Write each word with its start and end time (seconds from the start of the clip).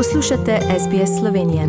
Poslušate 0.00 0.58
SBS 0.60 1.18
Slovenijo. 1.20 1.68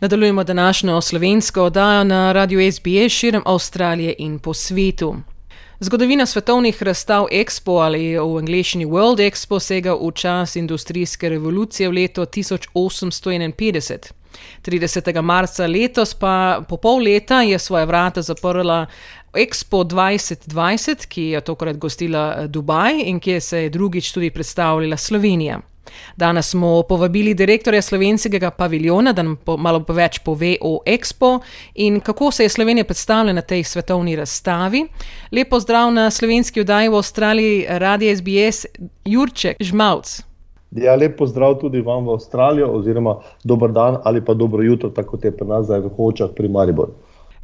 Nadaljujemo 0.00 0.44
današnjo 0.44 1.00
slovensko 1.00 1.62
oddajo 1.62 2.04
na 2.04 2.32
radiju 2.32 2.72
SBS 2.72 3.12
širom 3.12 3.42
Avstralije 3.46 4.14
in 4.18 4.38
po 4.38 4.54
svetu. 4.54 5.16
Zgodovina 5.80 6.26
svetovnih 6.26 6.82
razstav 6.82 7.26
Expo 7.32 7.82
ali 7.84 8.18
v 8.18 8.38
angleščini 8.38 8.86
World 8.86 9.30
Expo 9.30 9.60
sega 9.60 9.94
v 9.94 10.12
čas 10.14 10.56
industrijske 10.56 11.28
revolucije 11.28 11.88
v 11.88 11.92
leto 11.92 12.22
1851. 12.24 14.12
30. 14.62 15.22
marca 15.22 15.66
letos, 15.66 16.14
pa 16.14 16.64
po 16.68 16.76
pol 16.76 17.02
leta, 17.02 17.42
je 17.42 17.58
svoje 17.58 17.86
vrata 17.86 18.22
zaprla 18.22 18.86
Expo 19.32 19.84
2020, 19.84 21.06
ki 21.06 21.22
je 21.22 21.40
tokrat 21.40 21.76
gostila 21.76 22.46
Dubaj 22.46 23.02
in 23.04 23.20
kjer 23.20 23.40
se 23.40 23.62
je 23.62 23.70
drugič 23.70 24.12
tudi 24.12 24.30
predstavljala 24.30 24.96
Slovenija. 24.96 25.60
Danes 26.16 26.50
smo 26.50 26.82
povabili 26.82 27.34
direktorja 27.34 27.82
slovenskega 27.82 28.50
paviljona, 28.50 29.12
da 29.12 29.22
nam 29.22 29.36
po, 29.36 29.56
malo 29.56 29.84
več 29.88 30.18
pove 30.18 30.56
o 30.60 30.80
Expo 30.86 31.40
in 31.74 32.00
kako 32.00 32.30
se 32.30 32.42
je 32.42 32.48
Slovenija 32.48 32.84
predstavljala 32.84 33.32
na 33.32 33.42
tej 33.42 33.64
svetovni 33.64 34.16
razstavi. 34.16 34.86
Lepo 35.32 35.60
zdrav 35.60 35.92
na 35.92 36.10
slovenski 36.10 36.60
oddaji 36.60 36.88
v 36.88 36.96
Avstraliji, 36.96 37.66
radio 37.68 38.16
SBS, 38.16 38.66
Jurček 39.04 39.56
Žmavc. 39.60 40.22
Ja, 40.70 40.94
lepo 40.96 41.26
zdrav 41.26 41.54
tudi 41.60 41.80
vam 41.80 42.06
v 42.06 42.16
Avstralijo, 42.18 42.68
oziroma 42.72 43.16
dober 43.44 43.72
dan 43.72 43.96
ali 44.04 44.24
pa 44.24 44.34
dobro 44.34 44.62
jutro, 44.62 44.90
tako 44.90 45.16
te 45.16 45.30
pri 45.30 45.46
nas 45.46 45.66
zdaj 45.66 45.80
v 45.80 45.92
Hočah 45.96 46.30
pri 46.36 46.48
Mariboru. 46.48 46.92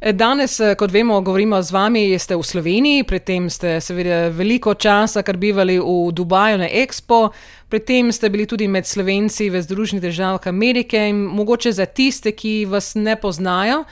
Danes, 0.01 0.59
kot 0.77 0.91
vemo, 0.91 1.21
govorimo 1.21 1.61
z 1.61 1.71
vami, 1.71 2.19
ste 2.19 2.35
v 2.35 2.43
Sloveniji, 2.43 3.03
predtem 3.07 3.49
ste 3.49 3.77
seveda 3.79 4.27
veliko 4.35 4.73
časa 4.73 5.23
kar 5.23 5.37
bivali 5.37 5.77
v 5.79 6.11
Dubaju 6.11 6.57
na 6.59 6.67
Expo, 6.67 7.29
predtem 7.69 8.11
ste 8.11 8.29
bili 8.29 8.43
tudi 8.45 8.67
med 8.67 8.83
Slovenci 8.83 9.47
v 9.49 9.61
Združenih 9.63 10.03
državah 10.03 10.47
Amerike 10.51 10.99
in 11.07 11.23
mogoče 11.31 11.71
za 11.71 11.85
tiste, 11.85 12.35
ki 12.35 12.65
vas 12.65 12.95
ne 12.95 13.15
poznajo, 13.15 13.85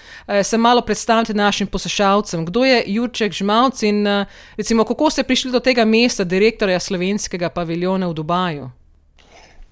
se 0.44 0.58
malo 0.58 0.82
predstavite 0.82 1.34
našim 1.34 1.68
poslušalcem. 1.68 2.46
Kdo 2.46 2.66
je 2.66 2.84
Jurček 2.88 3.32
Žmavc 3.32 3.84
in 3.84 4.04
recimo, 4.58 4.84
kako 4.84 5.10
ste 5.10 5.24
prišli 5.24 5.52
do 5.52 5.60
tega 5.60 5.86
mesta 5.86 6.24
direktorja 6.24 6.80
slovenskega 6.80 7.50
paviljona 7.50 8.08
v 8.08 8.14
Dubaju? 8.14 8.81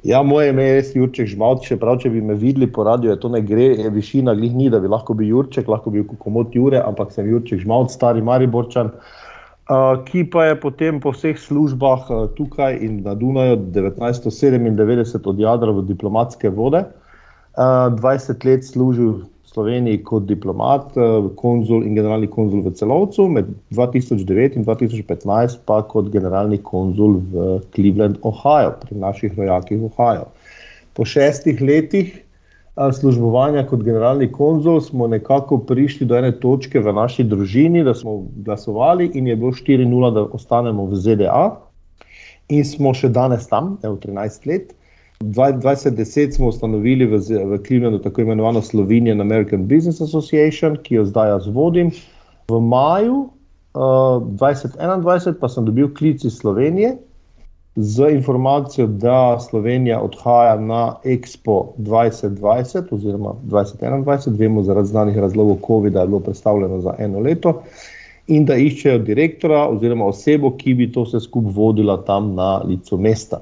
Ja, 0.04 0.22
moje 0.24 0.50
ime 0.50 0.64
je 0.64 0.76
res 0.78 0.92
Jurček 0.96 1.28
Žmavc, 1.28 1.66
še 1.68 1.76
prav, 1.80 1.98
če 2.00 2.12
bi 2.14 2.22
me 2.24 2.36
videli 2.40 2.70
po 2.72 2.86
radiju, 2.88 3.18
to 3.20 3.32
ne 3.34 3.42
gre, 3.44 3.74
je 3.82 3.90
višina 3.92 4.32
glih 4.38 4.54
ni, 4.56 4.70
da 4.72 4.80
bi 4.80 4.88
lahko 4.88 5.16
bil 5.20 5.28
Jurček, 5.28 5.68
lahko 5.68 5.92
bi 5.92 6.00
bil 6.00 6.20
komod 6.24 6.56
Jure, 6.56 6.80
ampak 6.80 7.12
sem 7.12 7.28
Jurček 7.28 7.66
Žmavc, 7.66 7.92
stari 7.92 8.24
Mariborčan, 8.24 8.94
uh, 8.96 10.00
ki 10.08 10.24
pa 10.32 10.46
je 10.48 10.56
potem 10.64 11.02
po 11.04 11.12
vseh 11.12 11.36
službah 11.36 12.08
uh, 12.08 12.22
tukaj 12.38 12.80
in 12.80 13.02
na 13.04 13.18
Dunaju 13.20 13.60
1997 13.76 15.28
odjadral 15.28 15.82
v 15.82 15.90
diplomatske 15.92 16.48
vode, 16.48 16.86
uh, 16.88 17.92
20 18.00 18.48
let 18.48 18.64
služil 18.64 19.20
Sloveniji 19.50 20.04
kot 20.06 20.28
diplomat, 20.30 20.94
konzul 21.40 21.82
in 21.88 21.96
generalni 21.98 22.28
konzul 22.30 22.62
v 22.62 22.74
celovcu, 22.78 23.26
med 23.34 23.50
2009 23.74 24.60
in 24.60 24.66
2015 24.68 25.64
pa 25.66 25.80
kot 25.90 26.12
generalni 26.14 26.60
konzul 26.62 27.18
v 27.34 27.58
Cleveland, 27.74 28.20
Ohio, 28.22 28.76
pri 28.84 29.00
naših 29.02 29.34
rojakih 29.40 29.82
v 29.82 29.90
Ohio. 29.90 30.28
Po 30.94 31.06
šestih 31.06 31.62
letih 31.62 32.14
službovanja 32.94 33.66
kot 33.68 33.84
generalni 33.84 34.32
konzul 34.32 34.82
smo 34.82 35.08
nekako 35.08 35.58
prišli 35.58 36.06
do 36.08 36.16
ene 36.16 36.32
točke 36.32 36.80
v 36.80 36.94
naši 36.94 37.24
družini, 37.24 37.84
da 37.84 37.94
smo 37.94 38.24
glasovali 38.46 39.12
in 39.14 39.28
je 39.28 39.36
bilo 39.36 39.52
4-0, 39.52 40.14
da 40.14 40.24
ostanemo 40.24 40.86
v 40.86 40.96
ZDA. 40.96 41.46
In 42.50 42.66
smo 42.66 42.94
še 42.94 43.10
danes 43.10 43.48
tam, 43.50 43.78
evo 43.84 43.98
13 43.98 44.48
let. 44.50 44.74
2010 45.24 46.32
smo 46.32 46.48
ustanovili 46.48 47.06
v, 47.06 47.18
v 47.46 47.58
Clevelandu 47.68 48.00
tako 48.00 48.22
imenovano 48.22 48.62
Slovenian 48.62 49.22
American 49.22 49.68
Business 49.68 50.02
Association, 50.02 50.78
ki 50.84 50.96
jo 50.96 51.06
zdaj 51.06 51.30
jaz 51.30 51.48
vodim. 51.48 51.92
V 52.48 52.62
maju 52.62 53.18
uh, 53.74 54.24
2021 54.24 55.34
pa 55.40 55.50
sem 55.50 55.66
dobil 55.66 55.92
klic 55.94 56.24
iz 56.24 56.38
Slovenije 56.40 56.96
z 57.76 58.10
informacijo, 58.12 58.88
da 58.88 59.40
Slovenija 59.40 60.00
odhaja 60.02 60.56
na 60.60 60.96
Expo 61.04 61.76
2020 61.78 62.88
oziroma 62.92 63.36
2021, 63.44 64.38
vemo 64.40 64.64
zaradi 64.64 64.88
znanih 64.88 65.18
razlogov 65.18 65.58
COVID-a 65.68 66.02
je 66.02 66.08
bilo 66.08 66.20
predstavljeno 66.20 66.82
za 66.82 66.96
eno 67.00 67.20
leto. 67.20 67.62
In 68.28 68.46
da 68.46 68.56
iščejo 68.56 69.04
direktora 69.04 69.68
oziroma 69.68 70.06
osebo, 70.06 70.56
ki 70.58 70.74
bi 70.74 70.92
to 70.92 71.04
vse 71.04 71.20
skupaj 71.20 71.52
vodila 71.56 71.98
tam 72.08 72.36
na 72.36 72.58
licu 72.64 72.98
mesta 72.98 73.42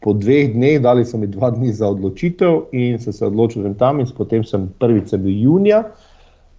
po 0.00 0.12
dveh 0.12 0.52
dneh, 0.54 0.80
dali 0.82 1.04
so 1.04 1.18
mi 1.18 1.26
dva 1.26 1.50
dni 1.50 1.72
za 1.72 1.88
odločitev, 1.88 2.68
in 2.72 2.98
sem 3.02 3.12
se 3.12 3.26
odločil, 3.26 3.62
da 3.62 3.68
sem 3.68 3.78
tam, 3.78 4.02
potem 4.16 4.44
sem 4.44 4.68
prvič 4.78 5.14
bil 5.16 5.32
junija, 5.42 5.82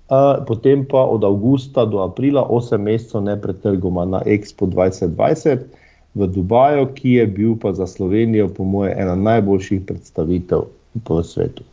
uh, 0.10 0.44
potem 0.48 0.86
pa 0.86 1.06
od 1.06 1.24
avgusta 1.24 1.86
do 1.86 2.02
aprila, 2.04 2.44
osem 2.44 2.84
mesecev 2.84 3.24
nepretrgoma 3.24 4.06
na 4.06 4.22
Expo 4.26 4.68
2020 4.68 5.70
v 6.18 6.28
Dubaju, 6.28 6.90
ki 6.98 7.22
je 7.22 7.26
bil 7.28 7.56
pa 7.62 7.74
za 7.74 7.88
Slovenijo, 7.88 8.50
po 8.50 8.64
mojem, 8.64 8.98
ena 8.98 9.16
najboljših 9.16 9.86
predstavitev 9.86 10.68
po 11.06 11.24
svetu. 11.24 11.64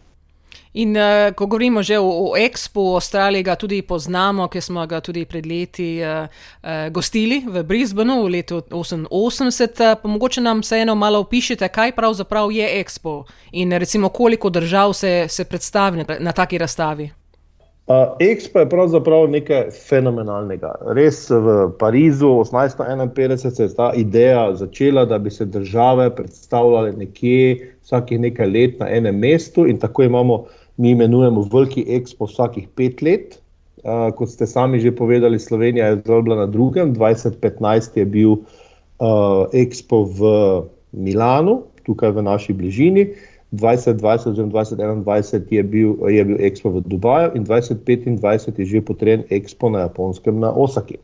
In 0.75 0.97
uh, 0.97 1.31
ko 1.35 1.47
govorimo 1.47 1.83
že 1.83 1.99
o, 1.99 2.03
o 2.03 2.37
Expo, 2.37 2.93
v 2.93 2.97
Avstraliji 2.99 3.47
ga 3.47 3.55
tudi 3.55 3.79
poznamo, 3.83 4.49
ker 4.51 4.59
smo 4.59 4.83
ga 4.91 4.99
tudi 4.99 5.23
pred 5.23 5.47
leti 5.47 6.03
uh, 6.03 6.27
uh, 6.27 6.91
gostili 6.91 7.45
v 7.47 7.62
Brisbaneu 7.62 8.27
v 8.27 8.43
letu 8.43 8.59
1988. 8.67 10.03
Pa 10.03 10.09
mogoče 10.09 10.43
nam 10.43 10.67
vseeno 10.67 10.99
malo 10.99 11.23
opišite, 11.23 11.69
kaj 11.71 11.95
pravzaprav 11.95 12.51
je 12.51 12.67
Expo 12.83 13.23
in 13.53 13.71
recimo 13.71 14.09
koliko 14.09 14.51
držav 14.51 14.93
se, 14.93 15.27
se 15.29 15.45
predstavi 15.45 16.03
na, 16.03 16.19
na 16.19 16.33
taki 16.33 16.59
razstavi. 16.59 17.11
Uh, 17.87 18.17
Expo 18.19 18.59
je 18.59 18.69
pravzaprav 18.69 19.29
nekaj 19.31 19.71
fenomenalnega. 19.71 20.73
Res 20.97 21.31
v 21.31 21.69
Parizu 21.79 22.41
1851 22.49 23.37
se 23.37 23.62
je 23.62 23.75
ta 23.77 23.93
ideja 23.95 24.55
začela, 24.56 25.05
da 25.05 25.19
bi 25.19 25.31
se 25.31 25.45
države 25.45 26.11
predstavljale 26.17 26.93
nekje 26.93 27.77
vsakih 27.85 28.21
nekaj 28.21 28.47
let 28.47 28.81
na 28.81 28.89
enem 28.89 29.19
mestu 29.19 29.67
in 29.69 29.79
tako 29.79 30.03
imamo 30.03 30.47
mi 30.77 30.91
imenujemo 30.91 31.47
Veliki 31.53 31.85
Expo 31.89 32.27
vsakih 32.27 32.69
pet 32.75 33.03
let. 33.03 33.41
Uh, 33.85 34.09
kot 34.17 34.33
ste 34.33 34.47
sami 34.49 34.81
že 34.81 34.95
povedali, 34.97 35.39
Slovenija 35.39 35.93
je 35.93 36.01
zelo 36.07 36.23
bila 36.23 36.37
na 36.37 36.47
drugem. 36.47 36.95
2015 36.95 37.99
je 37.99 38.05
bil 38.05 38.31
uh, 38.33 39.45
Expo 39.53 40.05
v 40.09 40.21
Milanu, 40.93 41.62
tukaj 41.85 42.17
v 42.17 42.23
naši 42.25 42.53
bližini. 42.53 43.12
2020 43.55 44.31
oziroma 44.31 44.53
2021 44.53 45.53
je 45.53 45.62
bil, 45.62 45.95
je 46.11 46.23
bil 46.25 46.39
Expo 46.43 46.75
v 46.75 46.83
Dubaju 46.91 47.31
in 47.39 47.45
2025 47.47 48.59
je 48.59 48.65
že 48.67 48.81
potreben 48.83 49.23
Expo 49.31 49.71
na 49.71 49.87
Japonskem, 49.87 50.41
na 50.41 50.51
Osaki. 50.51 50.99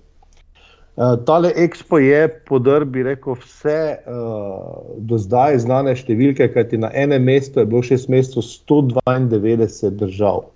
Uh, 0.96 1.14
tale 1.24 1.52
Expo 1.56 1.98
je 1.98 2.24
podrl, 2.48 2.84
bi 2.84 3.02
rekel, 3.06 3.36
vse 3.38 3.96
uh, 4.10 4.96
do 4.98 5.18
zdaj 5.22 5.60
znane 5.62 5.94
številke, 5.96 6.50
kajti 6.50 6.80
na 6.82 6.90
enem 6.98 7.22
mestu 7.24 7.62
je 7.62 7.68
bilo 7.70 7.82
šest 7.86 8.10
mesecev 8.10 8.42
192 8.42 9.92
držav. 10.00 10.48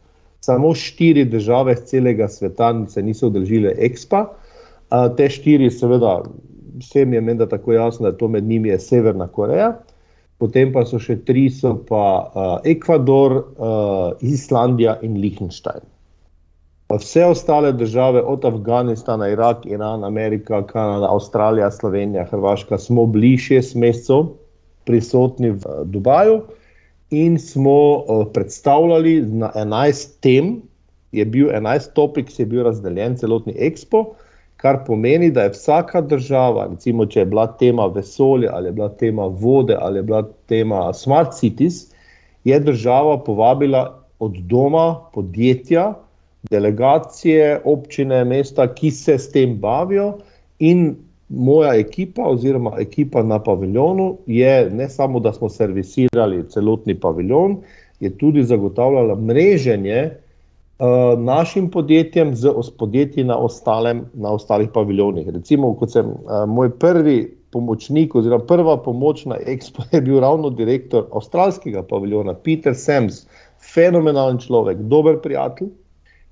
Samo 0.44 0.74
štiri 0.74 1.24
države 1.24 1.76
z 1.78 1.86
celega 1.94 2.28
sveta 2.28 2.72
se 2.88 3.02
niso 3.02 3.30
udeležile 3.30 3.76
Expa. 3.78 4.26
Uh, 4.90 5.06
te 5.16 5.30
štiri, 5.30 5.70
seveda, 5.70 6.18
vsem 6.82 7.14
je 7.14 7.22
menda 7.24 7.46
tako 7.48 7.72
jasno, 7.78 8.10
da 8.10 8.18
to 8.18 8.28
med 8.28 8.44
njimi 8.44 8.74
je 8.74 8.78
Severna 8.78 9.30
Koreja, 9.30 9.70
potem 10.42 10.74
pa 10.74 10.82
so 10.84 10.98
še 10.98 11.20
tri, 11.24 11.46
so 11.50 11.76
pa 11.88 12.04
uh, 12.26 12.54
Ekvador, 12.66 13.38
uh, 13.38 14.12
Islandija 14.20 14.98
in 15.06 15.16
Liechtenstein. 15.22 15.93
Vse 16.88 17.24
ostale 17.24 17.72
države, 17.72 18.22
od 18.22 18.44
Afganistana, 18.44 19.28
Irak, 19.28 19.66
Iran, 19.66 20.04
Amerika, 20.04 20.66
Kanada, 20.66 21.08
Avstralija, 21.10 21.70
Slovenija, 21.70 22.24
Hrvaška, 22.24 22.78
smo 22.78 23.06
bili 23.06 23.38
šest 23.38 23.74
mesecev 23.74 24.26
prisotni 24.84 25.50
v 25.50 25.84
Dubaju 25.84 26.42
in 27.10 27.38
smo 27.38 27.96
uh, 27.96 28.26
predstavljali 28.32 29.22
na 29.22 29.50
11 29.54 30.20
tem, 30.20 30.62
je 31.12 31.24
bil 31.24 31.48
11 31.48 31.92
topik, 31.94 32.28
ki 32.28 32.42
je 32.42 32.46
bil 32.46 32.64
razdeljen 32.64 33.16
celotni 33.16 33.54
Expo, 33.54 34.04
kar 34.56 34.84
pomeni, 34.86 35.30
da 35.30 35.42
je 35.42 35.54
vsaka 35.56 36.00
država, 36.00 36.68
recimo, 36.70 37.06
če 37.06 37.20
je 37.20 37.26
bila 37.26 37.46
tema 37.46 37.86
vesolja 37.86 38.50
ali 38.52 38.68
je 38.68 38.72
bila 38.72 38.88
tema 38.88 39.26
vode 39.26 39.76
ali 39.80 39.98
je 39.98 40.02
bila 40.02 40.22
tema 40.46 40.92
smart 40.92 41.32
cities, 41.32 41.86
je 42.44 42.60
država 42.60 43.18
povabila 43.24 44.04
od 44.18 44.36
doma 44.36 45.00
podjetja 45.12 45.94
delegacije, 46.50 47.60
občine, 47.64 48.24
mesta, 48.24 48.66
ki 48.74 48.90
se 48.90 49.18
s 49.18 49.30
tem 49.32 49.58
bavijo, 49.60 50.18
in 50.58 50.94
moja 51.28 51.74
ekipa, 51.74 52.22
oziroma 52.22 52.76
ekipa 52.80 53.22
na 53.22 53.38
paviljonu, 53.42 54.18
je 54.26 54.70
ne 54.70 54.88
samo, 54.88 55.20
da 55.20 55.32
smo 55.32 55.48
servisirali 55.48 56.48
celotni 56.48 56.94
paviljon, 57.00 57.56
je 58.00 58.10
tudi 58.18 58.42
zagotavljala 58.44 59.14
mreženje 59.14 60.10
uh, 60.78 61.18
našim 61.18 61.70
podjetjem 61.70 62.34
z 62.34 62.52
podjetji 62.78 63.24
na, 63.24 63.38
ostalem, 63.38 64.04
na 64.14 64.32
ostalih 64.32 64.68
paviljonih. 64.74 65.28
Recimo, 65.28 65.74
kot 65.74 65.92
sem 65.92 66.06
uh, 66.06 66.44
moj 66.46 66.70
prvi 66.78 67.36
pomočnik, 67.50 68.14
oziroma 68.14 68.44
prva 68.44 68.76
pomoč 68.82 69.24
na 69.24 69.36
Expo 69.46 69.82
je 69.92 70.00
bil 70.00 70.20
ravno 70.20 70.50
direktor 70.50 71.06
avstralskega 71.12 71.82
paviljona, 71.82 72.34
Peter 72.34 72.74
Sams, 72.74 73.26
fenomenalen 73.74 74.38
človek, 74.38 74.78
dober 74.78 75.20
prijatelj, 75.22 75.70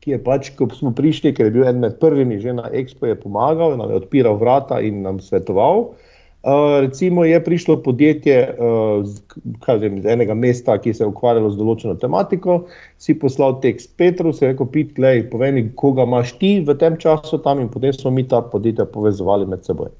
ki 0.02 0.16
je 0.16 0.18
pač, 0.18 0.50
ko 0.58 0.66
smo 0.74 0.90
prišli, 0.90 1.30
ker 1.34 1.46
je 1.46 1.54
bil 1.54 1.66
eden 1.66 1.82
med 1.84 2.00
prvimi 2.02 2.40
že 2.42 2.56
na 2.58 2.66
Expo, 2.74 3.06
je 3.06 3.18
pomagal, 3.18 3.76
nam 3.78 3.90
je 3.90 4.02
odpiral 4.02 4.38
vrata 4.40 4.80
in 4.82 5.02
nam 5.06 5.22
svetoval. 5.22 5.94
Uh, 6.42 6.82
recimo 6.82 7.22
je 7.24 7.38
prišlo 7.44 7.76
podjetje 7.86 8.50
uh, 8.58 9.76
vem, 9.78 10.00
iz 10.00 10.06
enega 10.10 10.34
mesta, 10.34 10.74
ki 10.74 10.90
se 10.90 11.04
je 11.04 11.06
ukvarjalo 11.06 11.52
z 11.54 11.58
določeno 11.60 11.94
tematiko, 12.02 12.64
si 12.98 13.14
poslal 13.14 13.60
tekst 13.62 13.92
Petru, 13.94 14.34
je 14.34 14.50
rekel: 14.50 14.66
Pit, 14.66 14.90
glej, 14.98 15.22
povej 15.30 15.54
mi, 15.54 15.62
koga 15.78 16.02
imaš 16.02 16.34
ti 16.42 16.56
v 16.66 16.74
tem 16.74 16.98
času 16.98 17.38
tam, 17.46 17.62
in 17.62 17.70
potem 17.70 17.94
smo 17.94 18.10
mi 18.10 18.26
ta 18.26 18.42
podjetja 18.42 18.90
povezovali 18.90 19.46
med 19.46 19.62
seboj. 19.62 19.94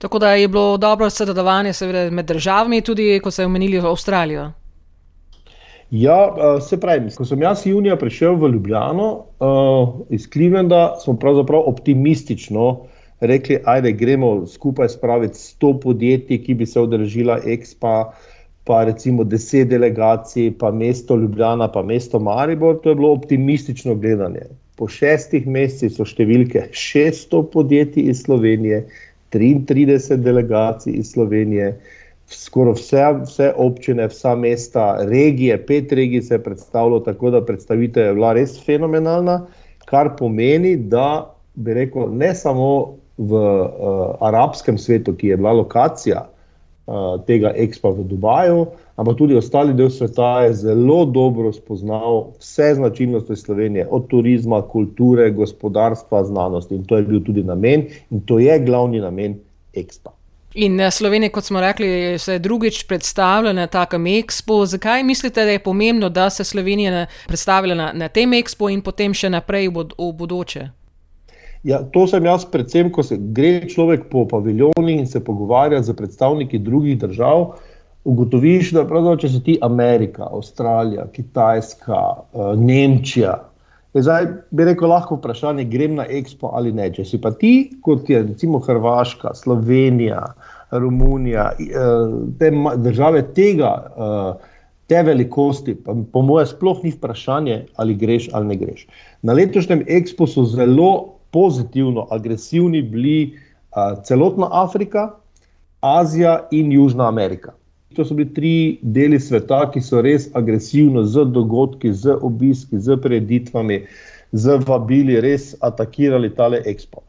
Tako 0.00 0.18
da 0.18 0.32
je 0.40 0.48
bilo 0.48 0.80
dobro 0.80 1.10
sodelovanje 1.10 1.76
med 2.10 2.26
državami, 2.32 2.80
tudi 2.80 3.20
ko 3.20 3.30
ste 3.30 3.44
omenili 3.44 3.76
Avstralijo. 3.76 4.48
Ja, 5.92 6.16
se 6.64 6.78
pravi, 6.80 7.10
ko 7.12 7.24
sem 7.28 7.42
jaz 7.44 7.66
junija 7.68 7.98
prišel 8.00 8.38
v 8.40 8.48
Ljubljano 8.54 9.08
iz 10.08 10.24
Clevelanda, 10.32 10.94
smo 11.02 11.18
pravzaprav 11.20 11.66
optimistično 11.68 12.86
rekli, 13.20 13.58
ajde, 13.64 13.92
gremo 13.92 14.46
skupaj 14.46 14.88
spraviti 14.88 15.36
100 15.36 15.80
podjetij, 15.82 16.40
ki 16.46 16.54
bi 16.54 16.66
se 16.66 16.80
odrežila 16.80 17.36
Expa, 17.44 17.92
pa 18.64 18.84
recimo 18.84 19.24
10 19.24 19.68
delegacij, 19.68 20.52
pa 20.58 20.72
mesto 20.72 21.16
Ljubljana, 21.16 21.68
pa 21.68 21.82
mesto 21.82 22.18
Maribor. 22.18 22.80
To 22.80 22.88
je 22.88 22.94
bilo 22.94 23.12
optimistično 23.12 23.94
gledanje. 23.94 24.48
Po 24.76 24.88
šestih 24.88 25.46
mesecih 25.46 25.92
so 25.92 26.08
številke 26.08 26.70
600 26.72 27.42
podjetij 27.52 28.08
iz 28.10 28.24
Slovenije, 28.24 28.86
33 29.32 30.16
delegacij 30.16 30.96
iz 31.04 31.12
Slovenije, 31.12 31.74
skoraj 32.34 32.76
vse, 32.78 33.04
vse 33.24 33.52
občine, 33.56 34.08
vsa 34.08 34.34
mesta, 34.36 34.96
regije, 35.08 35.58
pet 35.66 35.92
regij 35.92 36.22
se 36.22 36.34
je 36.34 36.42
predstavilo, 36.42 37.00
tako 37.00 37.30
da 37.30 37.44
predstavitev 37.44 38.06
je 38.06 38.14
bila 38.14 38.32
res 38.32 38.58
fenomenalna, 38.64 39.46
kar 39.84 40.16
pomeni, 40.18 40.76
da 40.76 41.34
bi 41.54 41.74
rekel, 41.74 42.08
ne 42.16 42.34
samo 42.34 42.98
v 43.18 43.32
uh, 43.36 44.14
arabskem 44.20 44.78
svetu, 44.78 45.14
ki 45.16 45.28
je 45.28 45.36
bila 45.36 45.52
lokacija 45.52 46.24
uh, 46.24 47.20
tega 47.26 47.52
ekspa 47.56 47.92
v 47.92 48.06
Dubaju, 48.08 48.64
ampak 48.96 49.18
tudi 49.18 49.36
ostali 49.36 49.76
del 49.76 49.90
sveta 49.90 50.46
je 50.46 50.54
zelo 50.64 51.04
dobro 51.04 51.52
spoznal 51.52 52.32
vse 52.40 52.74
značilnosti 52.80 53.36
Slovenije, 53.36 53.86
od 53.90 54.08
turizma, 54.08 54.62
kulture, 54.62 55.30
gospodarstva, 55.30 56.24
znanosti. 56.24 56.74
In 56.74 56.84
to 56.84 56.96
je 56.96 57.06
bil 57.08 57.20
tudi 57.24 57.44
namen, 57.44 57.86
in 58.10 58.24
to 58.26 58.38
je 58.38 58.58
glavni 58.64 59.00
namen 59.00 59.38
ekspa. 59.74 60.21
In 60.54 60.80
eh, 60.80 60.90
Slovenija, 60.90 61.30
kot 61.32 61.44
smo 61.44 61.60
rekli, 61.60 62.18
se 62.18 62.32
je 62.32 62.38
drugič 62.38 62.84
predstavila 62.84 63.52
na 63.52 63.66
takem 63.66 64.06
ekspo. 64.06 64.66
Zakaj 64.66 65.02
mislite, 65.02 65.44
da 65.44 65.50
je 65.50 65.62
pomembno, 65.62 66.08
da 66.08 66.30
se 66.30 66.44
Slovenija 66.44 67.06
predstavlja 67.26 67.74
na, 67.74 67.90
na 67.94 68.08
tem 68.08 68.32
ekspo 68.32 68.68
in 68.68 68.82
potem 68.82 69.14
še 69.14 69.30
naprej 69.30 69.68
v, 69.68 69.88
v 69.98 70.12
bodoče? 70.18 70.68
Ja, 71.64 71.78
to 71.94 72.06
sem 72.10 72.24
jaz, 72.26 72.44
predvsem, 72.50 72.90
ko 72.90 73.04
se 73.06 73.16
gre 73.16 73.68
človek 73.70 74.08
po 74.10 74.26
paviljonih 74.28 74.98
in 74.98 75.06
se 75.06 75.22
pogovarja 75.24 75.82
z 75.82 75.94
predstavniki 75.94 76.58
drugih 76.58 76.98
držav. 76.98 77.52
Ugotoviš, 78.04 78.72
da 78.74 78.82
če 79.16 79.28
si 79.30 79.40
ti 79.46 79.58
Amerika, 79.62 80.26
Avstralija, 80.26 81.06
Kitajska, 81.14 82.00
uh, 82.34 82.58
Nemčija, 82.58 83.36
je 83.94 84.02
zdaj, 84.02 84.26
bi 84.50 84.64
rekel, 84.64 84.88
lahko 84.88 85.18
vprašanje, 85.18 85.64
grem 85.68 85.94
na 85.98 86.06
Expo 86.08 86.50
ali 86.56 86.72
ne. 86.72 86.88
Če 86.92 87.04
si 87.04 87.20
pa 87.20 87.32
ti, 87.36 87.72
kot 87.84 88.08
je 88.10 88.22
recimo 88.22 88.60
Hrvaška, 88.62 89.34
Slovenija, 89.36 90.22
Romunija, 90.72 91.50
uh, 91.52 92.16
te 92.40 92.50
države 92.80 93.26
tega, 93.36 93.72
uh, 93.92 94.50
te 94.88 95.02
velikosti, 95.04 95.74
pa 95.84 95.94
po 96.12 96.22
mojem, 96.24 96.48
sploh 96.54 96.80
ni 96.84 96.92
vprašanje, 96.94 97.58
ali 97.76 97.96
greš 97.96 98.30
ali 98.32 98.54
ne 98.54 98.60
greš. 98.60 98.86
Na 99.22 99.36
letošnjem 99.36 99.84
Expo 99.88 100.26
so 100.26 100.44
zelo 100.48 101.18
pozitivno 101.32 102.06
agresivni 102.10 102.82
bili 102.82 103.18
uh, 103.32 104.00
celotna 104.04 104.48
Afrika, 104.64 105.10
Azija 105.80 106.46
in 106.50 106.72
Južna 106.72 107.08
Amerika. 107.08 107.52
To 107.96 108.04
so 108.04 108.14
bili 108.14 108.32
tri 108.34 108.54
deli 108.82 109.20
sveta, 109.20 109.64
ki 109.72 109.80
so 109.84 110.00
res 110.04 110.28
agresivno 110.38 111.04
z 111.04 111.26
dogodki, 111.34 111.92
z 111.92 112.16
obiski, 112.20 112.80
z 112.80 112.96
preditvami, 113.02 113.82
z 114.32 114.58
vabili, 114.66 115.20
res 115.20 115.52
atakirali 115.60 116.32
tale 116.34 116.62
ekspo. 116.66 117.04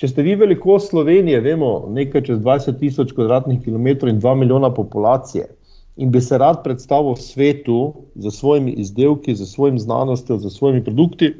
Če 0.00 0.10
ste 0.10 0.24
vi 0.26 0.34
velikost 0.34 0.90
Slovenije, 0.90 1.40
vemo, 1.40 1.86
nekaj 1.94 2.24
čez 2.28 2.40
20 2.42 2.80
tisoč 2.80 3.12
kvadratnih 3.14 3.60
kilometrov 3.62 4.10
in 4.10 4.20
2 4.20 4.34
milijona 4.40 4.72
populacije, 4.74 5.46
in 5.96 6.10
bi 6.10 6.20
se 6.20 6.38
rad 6.38 6.64
predstavil 6.64 7.14
svetu 7.20 7.94
z 8.16 8.32
svojimi 8.34 8.74
izdelki, 8.82 9.34
z 9.34 9.46
svojim 9.46 9.78
znanostjo, 9.78 10.40
z 10.42 10.50
svojimi 10.50 10.82
produkti, 10.84 11.34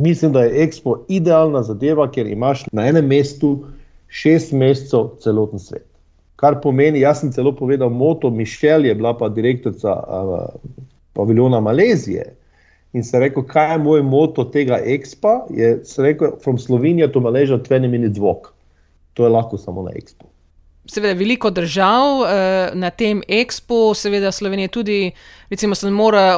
Mislim, 0.00 0.32
da 0.32 0.42
je 0.42 0.66
Expo 0.66 1.04
idealna 1.08 1.62
zadeva, 1.62 2.10
ker 2.10 2.26
imaš 2.26 2.64
na 2.72 2.86
enem 2.86 3.06
mestu 3.06 3.64
šest 4.08 4.52
mesecev 4.52 5.08
celoten 5.20 5.58
svet. 5.58 5.87
Kar 6.38 6.60
pomeni, 6.62 7.02
jaz 7.02 7.20
sem 7.20 7.32
celo 7.34 7.50
povedal, 7.56 7.90
moto 7.90 8.30
Mišel 8.30 8.86
je 8.86 8.94
bila 8.94 9.10
pa 9.18 9.28
direktorica 9.28 9.94
uh, 9.98 10.36
paviljona 11.18 11.60
Malezije. 11.60 12.28
In 12.94 13.04
se 13.04 13.18
rekel, 13.18 13.42
kaj 13.44 13.72
je 13.74 13.82
moj 13.82 14.02
moto 14.06 14.44
tega 14.48 14.78
Expa? 14.78 15.40
Je 15.50 15.74
rekel, 15.98 16.38
from 16.44 16.58
Slovenija 16.58 17.10
to 17.12 17.20
Maleža, 17.20 17.58
20 17.58 17.90
minut 17.90 18.14
zvok. 18.14 18.52
To 19.18 19.26
je 19.26 19.34
lahko 19.34 19.58
samo 19.58 19.82
na 19.82 19.90
Expo 19.98 20.30
seveda 20.88 21.14
veliko 21.18 21.50
držav 21.50 22.22
eh, 22.24 22.70
na 22.74 22.90
tem 22.90 23.22
ekspu, 23.28 23.94
seveda 23.94 24.32
Slovenija 24.32 24.68
tudi, 24.68 25.10
recimo, 25.50 25.74
se 25.74 25.90
mora 25.90 26.36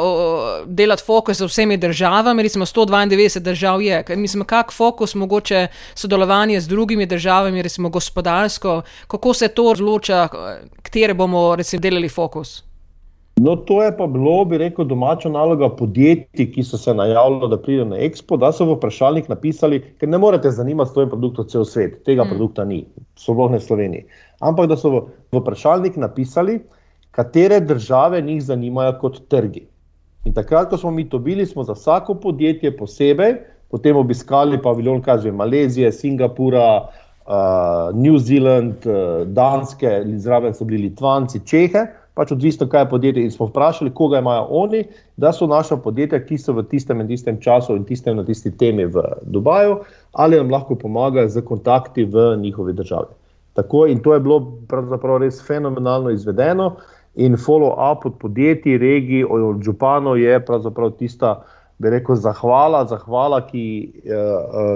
delati 0.66 1.02
fokus 1.06 1.38
z 1.38 1.46
vsemi 1.46 1.76
državami, 1.76 2.42
recimo 2.42 2.66
192 2.66 3.38
držav 3.38 3.82
je. 3.82 4.04
Mislim, 4.16 4.44
kak 4.44 4.72
fokus 4.72 5.14
mogoče 5.14 5.66
sodelovanje 5.94 6.60
z 6.60 6.68
drugimi 6.68 7.06
državami, 7.06 7.62
recimo 7.62 7.88
gospodarsko, 7.88 8.82
kako 9.06 9.34
se 9.34 9.48
to 9.48 9.64
odloča, 9.64 10.28
katere 10.82 11.14
bomo 11.14 11.56
recimo 11.56 11.80
delali 11.80 12.08
fokus. 12.08 12.69
No, 13.40 13.54
to 13.56 13.78
je 13.82 13.92
pa 13.96 14.04
bilo, 14.10 14.44
bi 14.44 14.58
rekel, 14.60 14.84
domača 14.84 15.30
naloga 15.32 15.70
podjetij, 15.72 16.50
ki 16.52 16.64
so 16.66 16.76
se 16.76 16.92
najavili, 16.94 17.48
da 17.48 17.56
pridejo 17.56 17.86
na 17.88 18.00
Expo, 18.04 18.36
da 18.36 18.50
so 18.52 18.66
v 18.68 18.74
vprašalnik 18.76 19.30
napisali, 19.32 19.78
ker 20.00 20.10
ne 20.12 20.18
morete 20.20 20.50
zanimati 20.52 20.92
s 20.92 20.98
tem 20.98 21.08
produktom 21.08 21.48
cel 21.48 21.64
svet, 21.64 22.02
tega 22.04 22.26
mm. 22.26 22.34
produkta 22.34 22.66
ni, 22.68 22.82
sploh 23.16 23.48
ne 23.54 23.60
Sloveniji 23.62 24.04
ampak 24.40 24.68
da 24.68 24.76
so 24.76 24.90
v, 24.90 25.00
v 25.32 25.40
vprašalnik 25.40 25.96
napisali, 25.96 26.60
katere 27.10 27.60
države 27.60 28.22
njih 28.22 28.42
zanimajo 28.42 28.96
kot 29.00 29.20
trgi. 29.28 29.66
In 30.24 30.34
takrat, 30.34 30.70
ko 30.70 30.76
smo 30.76 30.90
mi 30.90 31.08
to 31.08 31.18
bili, 31.18 31.46
smo 31.46 31.64
za 31.64 31.72
vsako 31.72 32.14
podjetje 32.14 32.76
posebej, 32.76 33.34
potem 33.70 33.96
obiskali 33.96 34.60
paviljon, 34.62 35.02
kaže 35.02 35.32
Malezije, 35.32 35.92
Singapura, 35.92 36.88
uh, 37.26 37.94
New 37.94 38.18
Zealand, 38.18 38.86
uh, 38.86 39.26
Danske, 39.26 40.02
zraven 40.16 40.54
so 40.54 40.64
bili 40.64 40.88
Litvanci, 40.88 41.40
Čehe, 41.46 41.86
pač 42.20 42.34
odvisno, 42.36 42.68
kaj 42.68 42.84
je 42.84 42.88
podjetje. 42.90 43.22
In 43.24 43.32
smo 43.32 43.46
vprašali, 43.48 43.94
koga 43.96 44.20
imajo 44.20 44.46
oni, 44.62 44.82
da 45.16 45.32
so 45.32 45.48
naša 45.48 45.78
podjetja, 45.80 46.20
ki 46.26 46.36
so 46.38 46.52
v 46.52 46.66
tistem 46.68 47.00
in 47.00 47.08
tistem 47.08 47.38
času 47.40 47.78
in 47.78 47.86
tistem 47.88 48.18
na 48.20 48.24
tisti 48.28 48.52
temi 48.52 48.84
v 48.84 49.04
Dubaju, 49.24 49.78
ali 50.12 50.36
nam 50.36 50.52
lahko 50.52 50.76
pomagajo 50.76 51.28
z 51.32 51.44
kontakti 51.48 52.04
v 52.04 52.34
njihovi 52.42 52.76
državi. 52.76 53.16
Tako, 53.56 53.86
in 53.86 54.02
to 54.04 54.14
je 54.14 54.20
bilo 54.20 54.40
pravzaprav 54.68 55.22
res 55.24 55.40
fenomenalno 55.46 56.12
izvedeno. 56.12 56.74
In 57.16 57.34
follow-up 57.40 58.04
od 58.06 58.20
podjetij, 58.20 58.78
regij, 58.78 59.24
od 59.24 59.64
županov 59.64 60.18
je 60.20 60.36
pravzaprav 60.44 60.92
tista, 61.00 61.40
bi 61.80 61.90
rekel, 61.90 62.14
zahvala, 62.20 62.84
zahvala 62.86 63.40
ki 63.48 63.64
eh, 64.04 64.20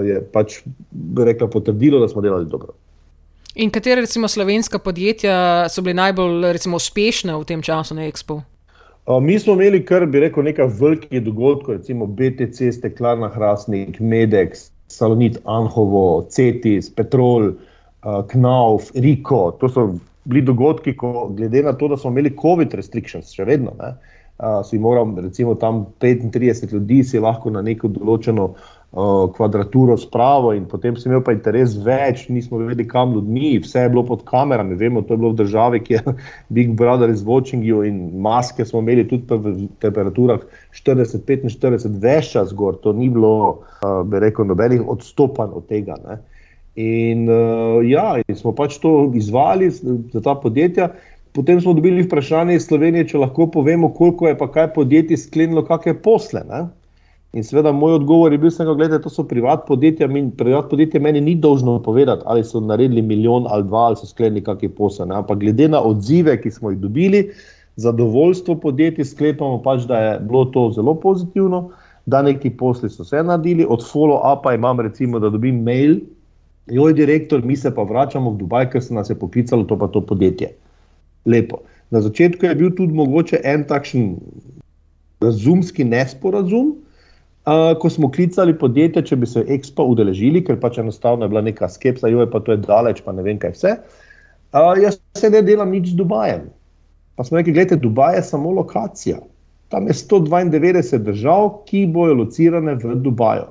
je 0.09 0.23
pač 0.33 0.63
rekla, 1.17 1.49
potrdilo, 1.53 2.01
da 2.01 2.09
smo 2.09 2.25
delali 2.25 2.49
dobro. 2.49 2.73
In 3.55 3.71
katera, 3.71 4.01
recimo, 4.01 4.29
slovenska 4.29 4.79
podjetja 4.79 5.69
so 5.71 5.83
bili 5.83 5.95
najbolj 5.95 6.53
recimo, 6.53 6.77
uspešna 6.77 7.37
v 7.39 7.45
tem 7.45 7.63
času 7.63 7.95
na 7.95 8.09
Expo? 8.09 8.41
Mi 9.21 9.39
smo 9.39 9.53
imeli 9.53 9.85
kar, 9.85 10.07
bi 10.07 10.21
rekel, 10.21 10.43
nekaj 10.43 10.67
velikih 10.81 11.23
dogodkov, 11.23 11.77
recimo 11.77 12.07
BTC, 12.07 12.73
Steklarna 12.73 13.29
Hrastnik, 13.29 14.01
Medex, 14.01 14.71
Salonit 14.89 15.39
Anhovo, 15.45 16.27
Cetis, 16.31 16.91
Petrol. 16.91 17.53
Knauf, 18.05 18.91
Riko. 18.95 19.57
To 19.61 19.69
so 19.69 19.95
bili 20.25 20.43
dogodki, 20.43 20.97
ko, 20.97 21.29
glede 21.37 21.63
na 21.63 21.73
to, 21.73 21.89
da 21.89 21.97
smo 21.97 22.11
imeli 22.11 22.35
COVID 22.41 22.75
restrictions, 22.75 23.33
še 23.33 23.47
vedno. 23.49 23.73
Ne, 23.81 23.95
uh, 24.39 24.61
si 24.67 24.79
moral, 24.79 25.15
recimo, 25.23 25.55
tam 25.55 25.87
35 26.01 26.73
ljudi, 26.73 27.03
si 27.05 27.21
lahko 27.21 27.53
na 27.55 27.63
neko 27.65 27.89
določeno 27.89 28.51
uh, 28.95 29.33
kvadraturo 29.37 29.97
spravo, 29.97 30.53
in 30.55 30.65
potem 30.71 30.97
si 30.97 31.09
imel 31.09 31.23
pa 31.27 31.35
interes 31.35 31.75
več, 31.83 32.29
nismo 32.31 32.61
vedeli, 32.63 32.87
kam 32.89 33.15
ljudmi, 33.17 33.57
vse 33.65 33.85
je 33.85 33.91
bilo 33.91 34.05
pod 34.07 34.23
kamerami. 34.29 34.79
Vemo, 34.79 35.03
to 35.03 35.15
je 35.15 35.23
bilo 35.23 35.33
v 35.33 35.41
državi, 35.43 35.81
kjer 35.83 36.13
Big 36.57 36.75
Brother 36.79 37.11
is 37.11 37.25
watching 37.27 37.67
you, 37.67 37.83
in 37.87 38.13
maske 38.23 38.67
smo 38.67 38.85
imeli 38.85 39.07
tudi 39.11 39.27
v 39.35 39.57
temperaturah 39.83 40.45
40-45, 40.79 41.99
več 42.03 42.31
čas 42.37 42.55
gor. 42.55 42.79
To 42.87 42.95
ni 42.95 43.11
bilo, 43.11 43.35
uh, 43.83 44.05
bi 44.07 44.23
rekel, 44.23 44.47
nobenih 44.47 44.87
odstopanj 44.87 45.59
od 45.59 45.67
tega. 45.71 45.99
Ne. 46.07 46.21
In, 46.79 47.27
uh, 47.31 47.83
ja, 47.87 48.15
in 48.23 48.39
smo 48.39 48.55
pač 48.55 48.79
to 48.83 49.11
izvali 49.15 49.71
za 49.71 50.23
ta 50.23 50.39
podjetja. 50.39 50.93
Potem 51.35 51.59
smo 51.59 51.73
dobili 51.75 52.05
vprašanje 52.07 52.55
iz 52.55 52.69
Slovenije, 52.69 53.09
če 53.11 53.19
lahko 53.19 53.49
povemo, 53.51 53.91
koliko 53.91 54.29
je 54.31 54.39
pa 54.39 54.47
kaj 54.55 54.69
podjetij 54.77 55.19
sklenilo, 55.19 55.65
kakšne 55.67 55.97
posle. 56.03 56.45
Ne? 56.47 56.61
In 57.35 57.43
seveda 57.43 57.73
moj 57.75 57.97
odgovor 57.99 58.33
je 58.33 58.39
bil, 58.39 58.51
da 58.79 58.99
to 59.03 59.11
so 59.11 59.25
privat 59.27 59.65
podjetja, 59.67 60.07
in 60.07 60.31
privat 60.31 60.69
podjetje 60.71 61.01
meni 61.01 61.21
ni 61.21 61.35
dolžno 61.35 61.81
povedati, 61.83 62.23
ali 62.27 62.45
so 62.45 62.61
naredili 62.61 63.03
milijon 63.03 63.47
ali 63.51 63.65
dva, 63.65 63.89
ali 63.89 63.97
so 63.97 64.07
sklenili 64.07 64.45
kakšne 64.45 64.69
posle. 64.69 65.07
Ne? 65.07 65.17
Ampak 65.19 65.39
glede 65.39 65.69
na 65.69 65.81
odzive, 65.83 66.37
ki 66.41 66.51
smo 66.51 66.71
jih 66.71 66.79
dobili, 66.79 67.25
zadovoljstvo 67.77 68.55
podjetij, 68.63 69.05
sklepamo 69.05 69.59
pač, 69.63 69.83
da 69.91 69.99
je 69.99 70.13
bilo 70.21 70.45
to 70.45 70.69
zelo 70.77 70.95
pozitivno, 70.95 71.71
da 72.07 72.23
neki 72.23 72.51
posli 72.51 72.91
so 72.91 73.05
se 73.05 73.23
naredili. 73.23 73.67
Od 73.69 73.83
follow-upa 73.83 74.55
imam 74.55 74.81
recimo, 74.81 75.19
da 75.19 75.31
dobim 75.31 75.63
mail, 75.67 75.99
joj, 76.71 76.95
direktor, 76.95 77.43
mi 77.43 77.57
se 77.57 77.75
pa 77.75 77.83
vračamo 77.83 78.31
v 78.31 78.45
Dubaj, 78.45 78.71
ker 78.71 78.83
se 78.83 78.95
nas 78.95 79.11
je 79.11 79.19
poklicalo 79.19 79.65
to 79.65 79.79
pa 79.79 79.91
to 79.91 80.07
podjetje. 80.07 80.53
Lepo. 81.27 81.65
Na 81.91 82.01
začetku 82.01 82.47
je 82.47 82.55
bil 82.55 82.71
tudi 82.77 82.95
mogoče 82.95 83.43
en 83.43 83.67
takšen 83.67 84.15
razumski 85.21 85.85
nesporazum. 85.85 86.77
Uh, 87.45 87.75
ko 87.77 87.91
smo 87.91 88.09
klicali 88.09 88.55
podjetje, 88.59 89.03
če 89.05 89.17
bi 89.21 89.27
se 89.29 89.43
Expo 89.53 89.85
udeležili, 89.93 90.41
ker 90.45 90.57
pač 90.61 90.79
enostavno 90.81 91.27
je 91.27 91.33
bila 91.35 91.43
neka 91.45 91.69
skepsa, 91.69 92.09
jo 92.09 92.23
je 92.23 92.31
pa 92.33 92.41
to 92.41 92.55
je 92.55 92.63
daleč, 92.65 93.03
pa 93.05 93.13
ne 93.13 93.25
vem 93.27 93.37
kaj 93.41 93.53
vse. 93.53 93.73
Uh, 94.55 94.73
jaz 94.81 94.97
se 95.19 95.29
ne 95.31 95.43
delam 95.45 95.75
nič 95.75 95.91
z 95.93 95.99
Dubajem. 95.99 96.47
Pa 97.15 97.25
smo 97.25 97.39
rekli, 97.39 97.53
gledajte, 97.53 97.77
Dubaj 97.83 98.17
je 98.17 98.23
samo 98.23 98.51
lokacija. 98.51 99.19
Tam 99.69 99.87
je 99.87 99.93
192 99.93 100.99
držav, 101.05 101.51
ki 101.69 101.85
bojo 101.93 102.15
locirane 102.23 102.75
v 102.81 102.97
Dubaju. 103.05 103.51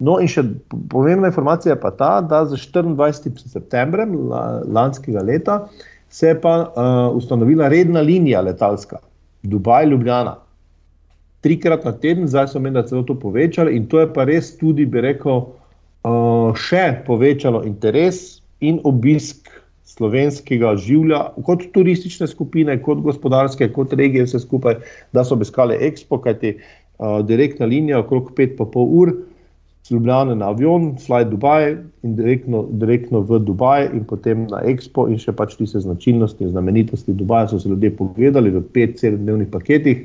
No, 0.00 0.16
in 0.20 0.28
še 0.32 0.44
pomembna 0.88 1.28
informacija 1.28 1.74
je 1.74 1.80
pa 1.80 1.90
ta, 1.96 2.12
da 2.24 2.44
za 2.48 2.56
24. 2.56 3.48
septembrem 3.48 4.14
lanskega 4.72 5.24
leta 5.24 5.58
se 6.08 6.32
je 6.32 6.38
pa 6.40 6.54
uh, 6.64 7.16
ustanovila 7.16 7.68
redna 7.68 8.00
linija 8.00 8.40
letalska, 8.40 8.98
Dubaj-Ljubljana. 9.42 10.38
Trikrat 11.40 11.86
na 11.88 11.92
teden, 11.96 12.28
zdaj 12.28 12.50
so 12.52 12.60
meni, 12.60 12.76
da 12.76 12.84
se 12.86 12.96
je 12.96 13.06
to 13.06 13.16
povečalo 13.16 13.70
in 13.72 13.86
to 13.88 14.00
je 14.00 14.10
pa 14.12 14.26
res 14.28 14.52
tudi, 14.60 14.84
bi 14.86 15.00
rekel, 15.00 15.46
uh, 16.04 16.52
še 16.56 17.00
povečalo 17.06 17.62
interes 17.64 18.42
in 18.60 18.80
obisk 18.84 19.48
slovenskega 19.90 20.74
življa, 20.80 21.22
kot 21.46 21.64
turistične 21.74 22.28
skupine, 22.30 22.76
kot 22.84 23.00
gospodarske, 23.04 23.70
kot 23.74 23.96
regije, 23.96 24.28
vse 24.28 24.42
skupaj, 24.44 24.78
da 25.16 25.24
so 25.24 25.34
obiskali 25.38 25.80
Expo, 25.88 26.20
kajti 26.22 26.54
uh, 26.58 27.20
direktna 27.26 27.68
linija 27.70 28.04
okrog 28.04 28.32
5,5 28.36 28.86
ur. 29.02 29.16
Ljubljana 29.90 30.36
na 30.38 30.52
avion, 30.52 30.92
fly 31.02 31.24
Dubaj 31.26 31.72
in 32.06 32.12
direktno, 32.14 32.60
direktno 32.78 33.24
v 33.26 33.40
Dubaj, 33.42 33.88
in 33.96 34.04
potem 34.06 34.44
na 34.52 34.60
Expo, 34.70 35.08
in 35.10 35.18
še 35.18 35.34
pač 35.34 35.56
tiste 35.58 35.80
značilnosti 35.82 36.46
znamenitosti 36.52 37.16
Dubaja 37.16 37.48
so 37.50 37.58
se 37.58 37.72
ljudje 37.72 37.90
pogledali 37.98 38.52
v 38.54 38.62
5-7-dnevnih 38.76 39.50
paketih, 39.50 40.04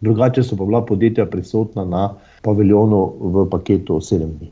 drugače 0.00 0.42
so 0.42 0.56
pa 0.56 0.64
bila 0.64 0.84
podjetja 0.84 1.26
prisotna 1.26 1.84
na 1.84 2.14
paviljonu 2.42 3.12
v 3.20 3.48
paketu 3.50 3.94
7 3.94 4.38
dni. 4.38 4.50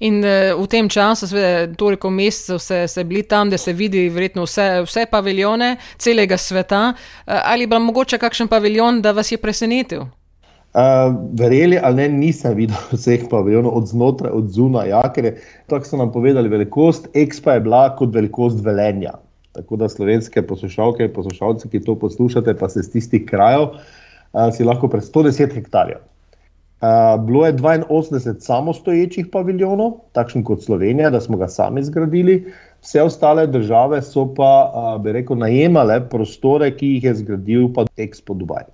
In 0.00 0.20
uh, 0.20 0.52
v 0.60 0.66
tem 0.68 0.88
času, 0.92 1.24
seveda, 1.24 1.72
toliko 1.72 2.10
mesecev 2.12 2.60
ste 2.60 2.84
se 2.88 3.04
bili 3.04 3.22
tam, 3.22 3.48
da 3.50 3.56
se 3.58 3.72
vidi 3.72 4.08
verjetno 4.12 4.44
vse, 4.44 4.82
vse 4.84 5.06
paviljone 5.10 5.76
celega 5.98 6.36
sveta. 6.36 6.92
Uh, 6.92 7.40
ali 7.44 7.68
pa 7.68 7.78
mogoče 7.78 8.18
kakšen 8.20 8.48
paviljon, 8.48 9.00
da 9.02 9.14
vas 9.16 9.32
je 9.32 9.40
presenetil? 9.40 10.04
Uh, 10.76 11.14
verjeli 11.32 11.78
ali 11.82 11.96
ne, 11.96 12.08
nisem 12.12 12.52
videl 12.56 12.76
vseh 12.92 13.24
paviljonov 13.30 13.78
od 13.78 13.88
znotraj, 13.88 14.32
od 14.36 14.52
zunaj. 14.52 14.92
Ja, 14.92 15.04
ker 15.12 15.30
je, 15.30 15.36
tako 15.66 15.88
so 15.88 15.96
nam 15.96 16.12
povedali, 16.12 16.52
velikost 16.52 17.08
Expa 17.16 17.56
je 17.56 17.64
bila 17.64 17.88
kot 17.96 18.12
velikost 18.12 18.60
velenja. 18.64 19.16
Tako 19.56 19.80
da 19.80 19.88
slovenske 19.88 20.42
poslušalke 20.44 21.08
in 21.08 21.12
poslušalci, 21.16 21.70
ki 21.72 21.80
to 21.80 21.94
poslušate, 21.96 22.52
pa 22.60 22.68
se 22.68 22.84
z 22.84 22.92
tistih 22.92 23.24
krajev, 23.24 23.70
uh, 23.70 24.05
si 24.52 24.64
lahko 24.64 24.88
pred 24.92 25.04
110 25.04 25.54
hektarjev. 25.54 26.04
Uh, 26.76 27.24
bilo 27.24 27.46
je 27.46 27.52
82 27.52 28.40
samostoječih 28.40 29.26
paviljonov, 29.32 29.92
takšen 30.12 30.44
kot 30.44 30.62
Slovenija, 30.62 31.10
da 31.10 31.20
smo 31.20 31.36
ga 31.36 31.48
sami 31.48 31.82
zgradili. 31.82 32.52
Vse 32.82 33.02
ostale 33.02 33.46
države 33.46 34.02
so 34.02 34.26
pa, 34.34 34.72
uh, 34.74 35.02
bi 35.02 35.12
rekel, 35.12 35.38
najemale 35.38 36.00
prostore, 36.10 36.68
ki 36.76 36.86
jih 36.86 37.04
je 37.04 37.14
zgradil 37.14 37.70
pa 37.74 37.86
Expo 37.96 38.34
Dubaj. 38.36 38.68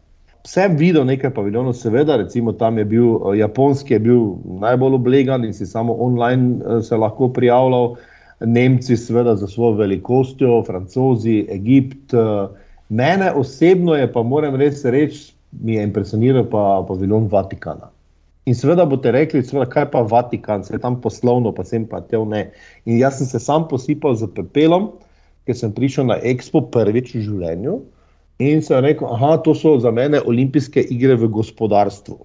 Sem 0.47 0.75
videl 0.77 1.07
nekaj 1.07 1.31
paviljonov, 1.31 1.77
seveda, 1.79 2.17
recimo 2.17 2.53
tam 2.53 2.79
je 2.79 2.85
bil 2.85 3.07
uh, 3.07 3.37
japonski, 3.39 3.95
je 3.95 4.01
bil 4.01 4.25
najbolj 4.65 4.99
oblegan 4.99 5.45
in 5.45 5.55
si 5.55 5.67
samo 5.67 5.95
online 5.95 6.59
uh, 6.59 6.83
se 6.83 6.97
lahko 6.97 7.29
prijavljal, 7.29 7.95
Nemci, 8.45 8.97
seveda, 8.97 9.37
za 9.37 9.47
svojo 9.47 9.77
velikostjo, 9.79 10.65
Francozi, 10.67 11.47
Egipt. 11.51 12.15
Uh, 12.15 12.51
mene 12.89 13.31
osebno 13.33 13.95
je 13.95 14.13
pa, 14.13 14.23
moram 14.23 14.59
res 14.59 14.85
reči, 14.85 15.31
mi 15.61 15.75
je 15.75 15.83
impresioniral 15.83 16.49
pa 16.51 16.85
paviljon 16.89 17.29
Vatikana. 17.29 17.91
In 18.47 18.57
seveda 18.59 18.83
boste 18.89 19.13
rekli, 19.15 19.45
seveda, 19.47 19.69
kaj 19.71 19.85
pa 19.93 20.01
Vatikan, 20.03 20.65
se 20.65 20.75
je 20.75 20.81
tam 20.83 20.97
poslovno, 21.01 21.53
pa 21.55 21.63
sem 21.65 21.85
pa 21.87 22.01
te 22.03 22.19
v 22.19 22.27
ne. 22.27 22.41
In 22.87 22.99
jaz 22.99 23.21
sem 23.21 23.29
se 23.31 23.39
sam 23.39 23.69
posipal 23.71 24.17
z 24.19 24.27
pepelom, 24.35 24.89
ker 25.47 25.59
sem 25.59 25.71
prišel 25.75 26.09
na 26.11 26.17
Expo 26.19 26.65
prvič 26.75 27.15
v 27.15 27.27
življenju 27.29 27.81
in 28.43 28.63
sem 28.65 28.83
rekel, 28.83 29.07
da 29.21 29.37
to 29.45 29.55
so 29.55 29.77
za 29.79 29.93
mene 29.95 30.19
olimpijske 30.27 30.83
igre 30.91 31.15
v 31.21 31.29
gospodarstvu. 31.31 32.17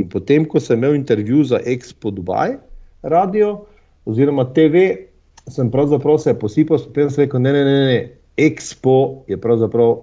In 0.00 0.08
potem, 0.08 0.46
ko 0.48 0.60
sem 0.62 0.78
imel 0.78 0.96
intervju 0.96 1.42
za 1.50 1.60
Expo 1.60 2.14
Dubaj, 2.14 2.56
radio 3.02 3.66
oziroma 4.08 4.46
TV, 4.56 4.86
sem 5.52 5.68
pravzaprav 5.68 6.16
se 6.22 6.32
posipal, 6.38 6.80
in 6.80 7.12
sem 7.12 7.26
rekel, 7.26 7.44
ne, 7.44 7.52
ne, 7.52 7.64
ne, 7.68 7.84
ne, 7.84 8.00
Expo 8.40 9.26
je 9.28 9.36
pravzaprav 9.36 9.98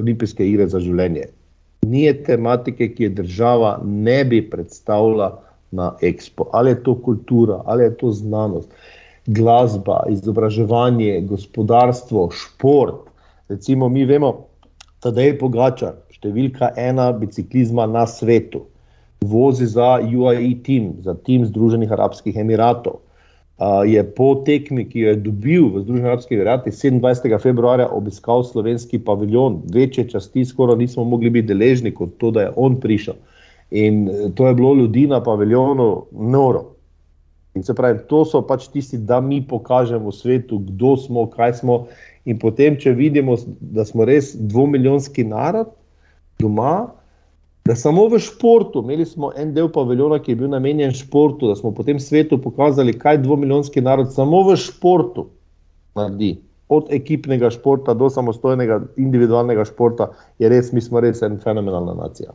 olimpijske 0.00 0.42
igre 0.42 0.66
za 0.66 0.82
življenje 0.82 1.35
ni 1.90 2.04
tematike, 2.26 2.88
ki 2.94 3.08
je 3.08 3.14
država 3.20 3.72
ne 3.84 4.24
bi 4.24 4.42
predstavila 4.50 5.30
na 5.70 5.92
Expo. 6.02 6.48
Ali 6.52 6.70
je 6.70 6.82
to 6.82 6.94
kultura, 7.02 7.60
ali 7.64 7.84
je 7.84 7.96
to 7.96 8.10
znanost, 8.10 8.68
glasba, 9.26 10.02
izobraževanje, 10.10 11.20
gospodarstvo, 11.20 12.28
šport. 12.30 13.10
Recimo, 13.48 13.88
mi 13.88 14.04
vemo, 14.04 14.32
da 15.04 15.22
je 15.22 15.38
Pogačar, 15.38 15.98
številka 16.10 16.72
ena 16.76 17.12
biciklizma 17.12 17.86
na 17.86 18.06
svetu, 18.10 18.64
vozi 19.22 19.66
za 19.70 19.96
UAE 20.02 20.54
team, 20.66 20.94
za 21.06 21.14
tim 21.14 21.44
Združenih 21.46 21.92
Arabskih 21.92 22.36
Emiratov 22.36 23.05
je 23.86 24.02
po 24.14 24.34
tekmi, 24.44 24.84
ki 24.84 25.00
jo 25.00 25.08
je 25.08 25.16
dobil 25.24 25.68
v 25.72 25.80
Združenih 25.84 26.10
arabskih 26.10 26.36
emiratih 26.36 26.74
27. 26.74 27.38
februarja, 27.40 27.88
obiskal 27.88 28.44
slovenski 28.44 28.98
paviljon. 28.98 29.62
Večje 29.72 30.08
časti 30.12 30.44
skoraj 30.44 30.76
nismo 30.76 31.04
mogli 31.04 31.30
biti 31.30 31.48
deležni 31.48 31.94
kot 31.94 32.18
to, 32.20 32.30
da 32.30 32.46
je 32.46 32.52
on 32.56 32.76
prišel. 32.80 33.14
In 33.70 34.08
e, 34.08 34.28
to 34.34 34.48
je 34.48 34.54
bilo 34.54 34.74
ljudi 34.74 35.06
na 35.06 35.22
paviljonu 35.22 36.04
noro. 36.12 36.76
In 37.54 37.62
se 37.62 37.74
pravi, 37.74 37.98
to 38.08 38.24
so 38.28 38.42
pač 38.44 38.68
tisti, 38.68 38.98
da 38.98 39.20
mi 39.20 39.40
pokažemo 39.40 40.12
svetu, 40.12 40.58
kdo 40.58 40.96
smo, 40.96 41.24
kaj 41.30 41.54
smo. 41.62 41.86
In 42.28 42.38
potem, 42.38 42.76
če 42.76 42.92
vidimo, 42.92 43.38
da 43.60 43.84
smo 43.88 44.04
res 44.04 44.34
dvomilijonski 44.36 45.24
narod 45.24 45.72
doma, 46.38 46.90
da 47.66 47.74
samo 47.76 48.06
v 48.08 48.18
športu, 48.18 48.82
imeli 48.84 49.06
smo 49.06 49.32
en 49.36 49.54
del 49.54 49.68
paviljona, 49.72 50.18
ki 50.22 50.32
je 50.32 50.36
bil 50.36 50.50
namenjen 50.50 50.92
športu, 50.94 51.48
da 51.50 51.56
smo 51.56 51.72
potem 51.74 52.00
svetu 52.00 52.38
pokazali, 52.42 52.98
kaj 52.98 53.18
dvomilijonski 53.18 53.80
narod 53.80 54.14
samo 54.14 54.42
v 54.50 54.56
športu 54.56 55.26
naredi. 55.94 56.36
Od 56.68 56.86
ekipnega 56.90 57.50
športa 57.50 57.94
do 57.94 58.10
samostojnega 58.10 58.80
individualnega 58.96 59.64
športa 59.64 60.10
je 60.38 60.48
res, 60.48 60.72
mi 60.72 60.80
smo 60.80 61.00
res 61.00 61.22
en 61.22 61.38
fenomenalna 61.42 61.94
nacija. 61.94 62.34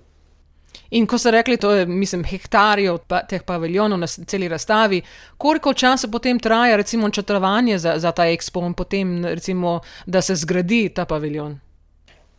In 0.91 1.07
ko 1.07 1.17
ste 1.17 1.31
rekli, 1.31 1.57
to 1.57 1.71
je, 1.71 1.85
mislim, 1.85 2.23
hektarjev 2.27 2.97
pa, 3.07 3.21
teh 3.27 3.43
paviljonov 3.47 3.99
na 3.99 4.07
celi 4.07 4.47
razstavi, 4.51 5.01
koliko 5.37 5.73
časa 5.73 6.07
potem 6.11 6.39
traja, 6.39 6.75
recimo, 6.79 7.09
črtovanje 7.09 7.77
za, 7.79 7.97
za 7.99 8.11
ta 8.11 8.27
ekspo 8.27 8.65
in 8.67 8.73
potem, 8.73 9.25
recimo, 9.25 9.79
da 10.05 10.21
se 10.21 10.35
zgradi 10.35 10.89
ta 10.95 11.05
paviljon? 11.05 11.59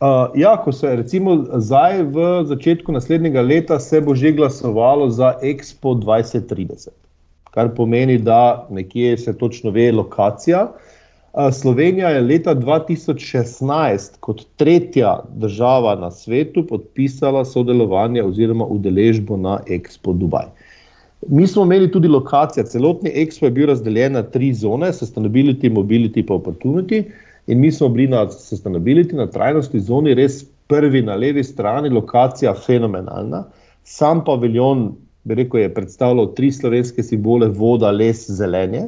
Uh, 0.03 0.09
ja, 0.35 0.57
ko 0.59 0.71
se 0.75 0.89
recimo 0.99 1.37
zdaj 1.63 2.01
v 2.11 2.23
začetku 2.43 2.91
naslednjega 2.91 3.41
leta 3.41 3.77
se 3.79 4.01
bo 4.03 4.11
že 4.15 4.33
glasovalo 4.35 5.07
za 5.09 5.29
Expo 5.39 5.93
2030, 5.95 6.91
kar 7.55 7.69
pomeni, 7.75 8.17
da 8.17 8.67
nekje 8.67 9.17
se 9.17 9.37
točno 9.37 9.71
ve 9.71 9.91
lokacija. 9.91 10.65
Uh, 10.67 11.47
Slovenija 11.53 12.09
je 12.09 12.21
leta 12.21 12.55
2016 12.55 14.19
kot 14.19 14.43
tretja 14.59 15.21
država 15.39 15.95
na 15.95 16.11
svetu 16.11 16.67
podpisala 16.67 17.45
sodelovanje 17.45 18.23
oziroma 18.23 18.65
udeležbo 18.65 19.37
na 19.37 19.61
Expo 19.67 20.13
Dubaj. 20.13 20.51
Mi 21.27 21.47
smo 21.47 21.63
imeli 21.63 21.91
tudi 21.91 22.11
lokacijo, 22.11 22.65
celotni 22.67 23.11
Expo 23.23 23.45
je 23.47 23.55
bil 23.55 23.71
razdeljen 23.71 24.19
na 24.19 24.23
tri 24.23 24.53
zone: 24.53 24.91
sustainability, 24.91 25.71
mobility 25.71 26.19
in 26.19 26.27
opportunity. 26.27 27.05
In 27.47 27.59
mi 27.59 27.71
smo 27.71 27.89
bili 27.89 28.07
na 28.07 28.25
sustainability, 28.31 29.15
na 29.15 29.27
trajnostni 29.27 29.79
zoni, 29.79 30.13
res 30.15 30.43
prvi 30.67 31.01
na 31.01 31.15
levi 31.15 31.43
strani, 31.43 31.89
lokacija 31.89 32.53
fenomenalna. 32.53 33.43
Sam 33.83 34.23
paviljon, 34.23 34.93
bi 35.23 35.35
rekel, 35.35 35.59
je 35.59 35.73
predstavljal 35.73 36.33
tri 36.33 36.51
slovenske 36.51 37.03
simbole: 37.03 37.47
voda, 37.47 37.91
les, 37.91 38.25
zelenje. 38.31 38.87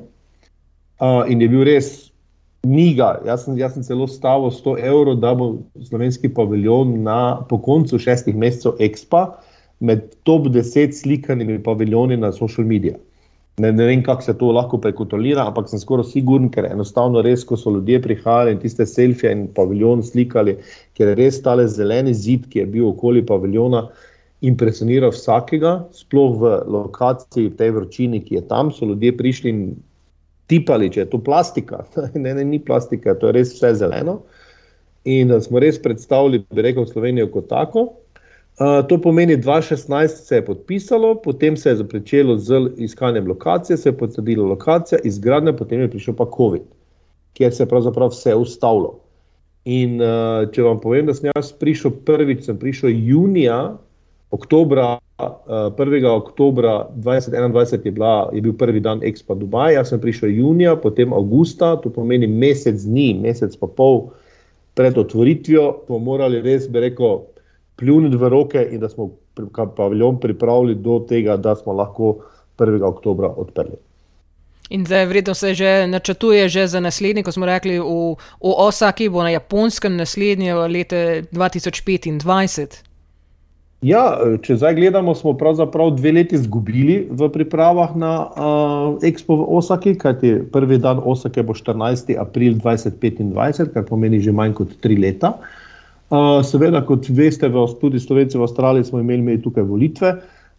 uh, 0.99 1.23
in 1.27 1.41
je 1.41 1.49
bil 1.49 1.63
res 1.67 2.11
miga. 2.65 3.19
Jaz 3.25 3.45
sem, 3.45 3.57
jaz 3.59 3.75
sem 3.75 3.83
celo 3.83 4.07
stavil 4.07 4.51
100 4.53 4.77
evrov, 4.87 5.19
da 5.21 5.33
bo 5.37 5.51
slovenski 5.89 6.31
paviljon 6.33 6.95
na, 7.03 7.41
po 7.49 7.59
koncu 7.61 7.99
šestih 7.99 8.35
mesecev 8.35 8.79
Expa 8.79 9.25
med 9.79 10.07
top 10.23 10.47
10 10.53 10.95
slikanimi 10.95 11.61
paviljoni 11.63 12.17
na 12.17 12.31
social 12.31 12.67
medijih. 12.67 12.95
Ne, 13.57 13.69
ne 13.71 13.85
vem, 13.87 14.01
kako 14.03 14.21
se 14.21 14.33
to 14.37 14.49
lahko 14.51 14.77
prekontrolira, 14.83 15.45
ampak 15.47 15.69
sem 15.71 15.79
skoraj 15.79 16.09
siguren, 16.09 16.49
ker 16.51 16.65
enostavno 16.67 17.21
res, 17.23 17.45
ko 17.47 17.55
so 17.55 17.71
ljudje 17.71 18.01
prihajali 18.03 18.51
in 18.51 18.59
tiste 18.59 18.83
selfije 18.89 19.31
in 19.31 19.45
paviljon 19.55 20.03
slikali, 20.03 20.57
ker 20.97 21.13
je 21.13 21.15
res 21.21 21.39
tale 21.45 21.63
zeleni 21.71 22.11
zid, 22.13 22.49
ki 22.51 22.59
je 22.59 22.67
bil 22.73 22.89
okoli 22.89 23.23
paviljona, 23.25 23.85
impresioniral 24.43 25.13
vsakega, 25.15 25.77
sploh 25.95 26.35
v 26.41 26.53
lokaciji, 26.75 27.47
v 27.53 27.57
tej 27.61 27.71
vročini, 27.77 28.19
ki 28.25 28.41
je 28.41 28.45
tam, 28.49 28.73
so 28.75 28.91
ljudje 28.91 29.15
prišli 29.17 29.53
in 29.55 29.61
tipali, 30.51 30.91
če 30.91 31.05
je 31.05 31.09
to 31.15 31.23
plastika. 31.23 31.85
ne, 32.25 32.35
ne, 32.35 32.43
ni 32.43 32.59
plastika, 32.59 33.15
to 33.15 33.31
je 33.31 33.37
res 33.39 33.55
vse 33.55 33.71
zeleno. 33.79 34.19
In 35.07 35.31
smo 35.41 35.63
res 35.63 35.79
predstavili, 35.79 36.43
bi 36.51 36.65
rekel, 36.65 36.89
Slovenijo 36.91 37.31
kot 37.31 37.47
tako. 37.53 37.87
Uh, 38.55 38.87
to 38.87 39.01
pomeni, 39.01 39.35
da 39.37 39.51
2016 39.51 40.07
se 40.07 40.35
je 40.35 40.45
podpisalo, 40.45 41.15
potem 41.15 41.57
se 41.57 41.69
je 41.69 41.75
začelo 41.75 42.37
z 42.37 42.69
iskanjem 42.77 43.27
lokacije, 43.27 43.77
se 43.77 43.89
je 43.89 43.97
potrdila 43.97 44.47
lokacija, 44.47 44.99
izgradnja, 45.03 45.53
potem 45.53 45.81
je 45.81 45.89
prišel 45.89 46.15
pa 46.15 46.25
COVID, 46.37 46.61
kjer 47.33 47.53
se 47.53 47.63
je 47.63 47.67
pravzaprav 47.67 48.09
vse 48.09 48.35
ustavilo. 48.35 48.99
In 49.65 49.99
uh, 50.01 50.47
če 50.51 50.63
vam 50.63 50.79
povem, 50.79 51.05
da 51.05 51.13
sem 51.13 51.31
jaz 51.35 51.51
prišel 51.51 51.91
prvič, 52.07 52.45
sem 52.45 52.55
prišel 52.59 52.95
junija, 52.95 53.75
oktobra, 54.31 55.01
uh, 55.19 55.67
1. 55.75 56.07
oktobra 56.07 56.87
2021 56.95 57.85
je, 57.85 57.91
bila, 57.91 58.29
je 58.33 58.41
bil 58.41 58.55
prvi 58.55 58.79
dan 58.79 59.03
Expo 59.03 59.35
Dubaj, 59.35 59.73
jaz 59.73 59.91
sem 59.91 59.99
prišel 59.99 60.31
junija, 60.31 60.77
potem 60.79 61.13
avgusta, 61.13 61.75
to 61.83 61.91
pomeni 61.91 62.27
mesec 62.27 62.79
dni, 62.87 63.17
mesec 63.19 63.59
pa 63.59 63.67
pol 63.67 64.13
pred 64.79 64.97
otvoritvijo, 64.97 65.81
smo 65.85 65.99
morali 65.99 66.39
res, 66.39 66.71
bi 66.71 66.87
rekel, 66.87 67.25
pljuniti 67.75 68.17
v 68.17 68.29
roke 68.29 68.67
in 68.71 68.79
da 68.79 68.89
smo 68.89 69.09
paviljon 69.75 70.19
pripravili 70.19 70.75
do 70.75 70.99
tega, 71.09 71.37
da 71.37 71.55
smo 71.55 71.73
lahko 71.73 72.15
1. 72.57 72.83
oktober 72.83 73.29
odprli. 73.35 73.75
In 74.69 74.85
zdaj, 74.85 75.05
vredno 75.05 75.33
se 75.33 75.53
že 75.53 75.87
načrtuje 75.87 76.49
že 76.49 76.67
za 76.67 76.79
naslednji, 76.79 77.23
ko 77.23 77.31
smo 77.31 77.45
rekli, 77.45 77.79
v, 77.79 78.15
v 78.41 78.53
Osaki 78.57 79.09
bo 79.09 79.23
na 79.23 79.29
japonskem 79.29 79.97
naslednje 79.97 80.53
leto 80.53 80.95
2025. 81.31 82.81
Ja, 83.85 84.17
če 84.41 84.55
zdaj 84.57 84.73
gledamo, 84.79 85.13
smo 85.13 85.35
pravzaprav 85.37 85.91
dve 85.99 86.11
leti 86.11 86.35
izgubili 86.35 87.05
v 87.11 87.29
pripravah 87.29 87.93
na 87.93 88.13
uh, 88.25 89.05
Expo 89.05 89.37
v 89.37 89.45
Osaki, 89.59 89.93
kajti 89.93 90.49
prvi 90.49 90.79
dan 90.81 90.97
Osake 91.03 91.43
bo 91.43 91.53
14. 91.53 92.15
april 92.17 92.57
2025, 92.57 93.69
kar 93.75 93.85
pomeni 93.85 94.17
že 94.23 94.33
manj 94.33 94.57
kot 94.57 94.73
tri 94.81 94.97
leta. 94.97 95.35
Uh, 95.37 95.64
Seveda, 96.45 96.83
kot 96.85 97.09
veste, 97.09 97.49
tudi 97.81 97.99
Slovenci 97.99 98.37
v 98.37 98.45
Avstraliji 98.45 98.83
smo 98.83 98.99
imeli, 98.99 99.19
imeli 99.19 99.41
tukaj 99.41 99.63
volitve. 99.63 100.13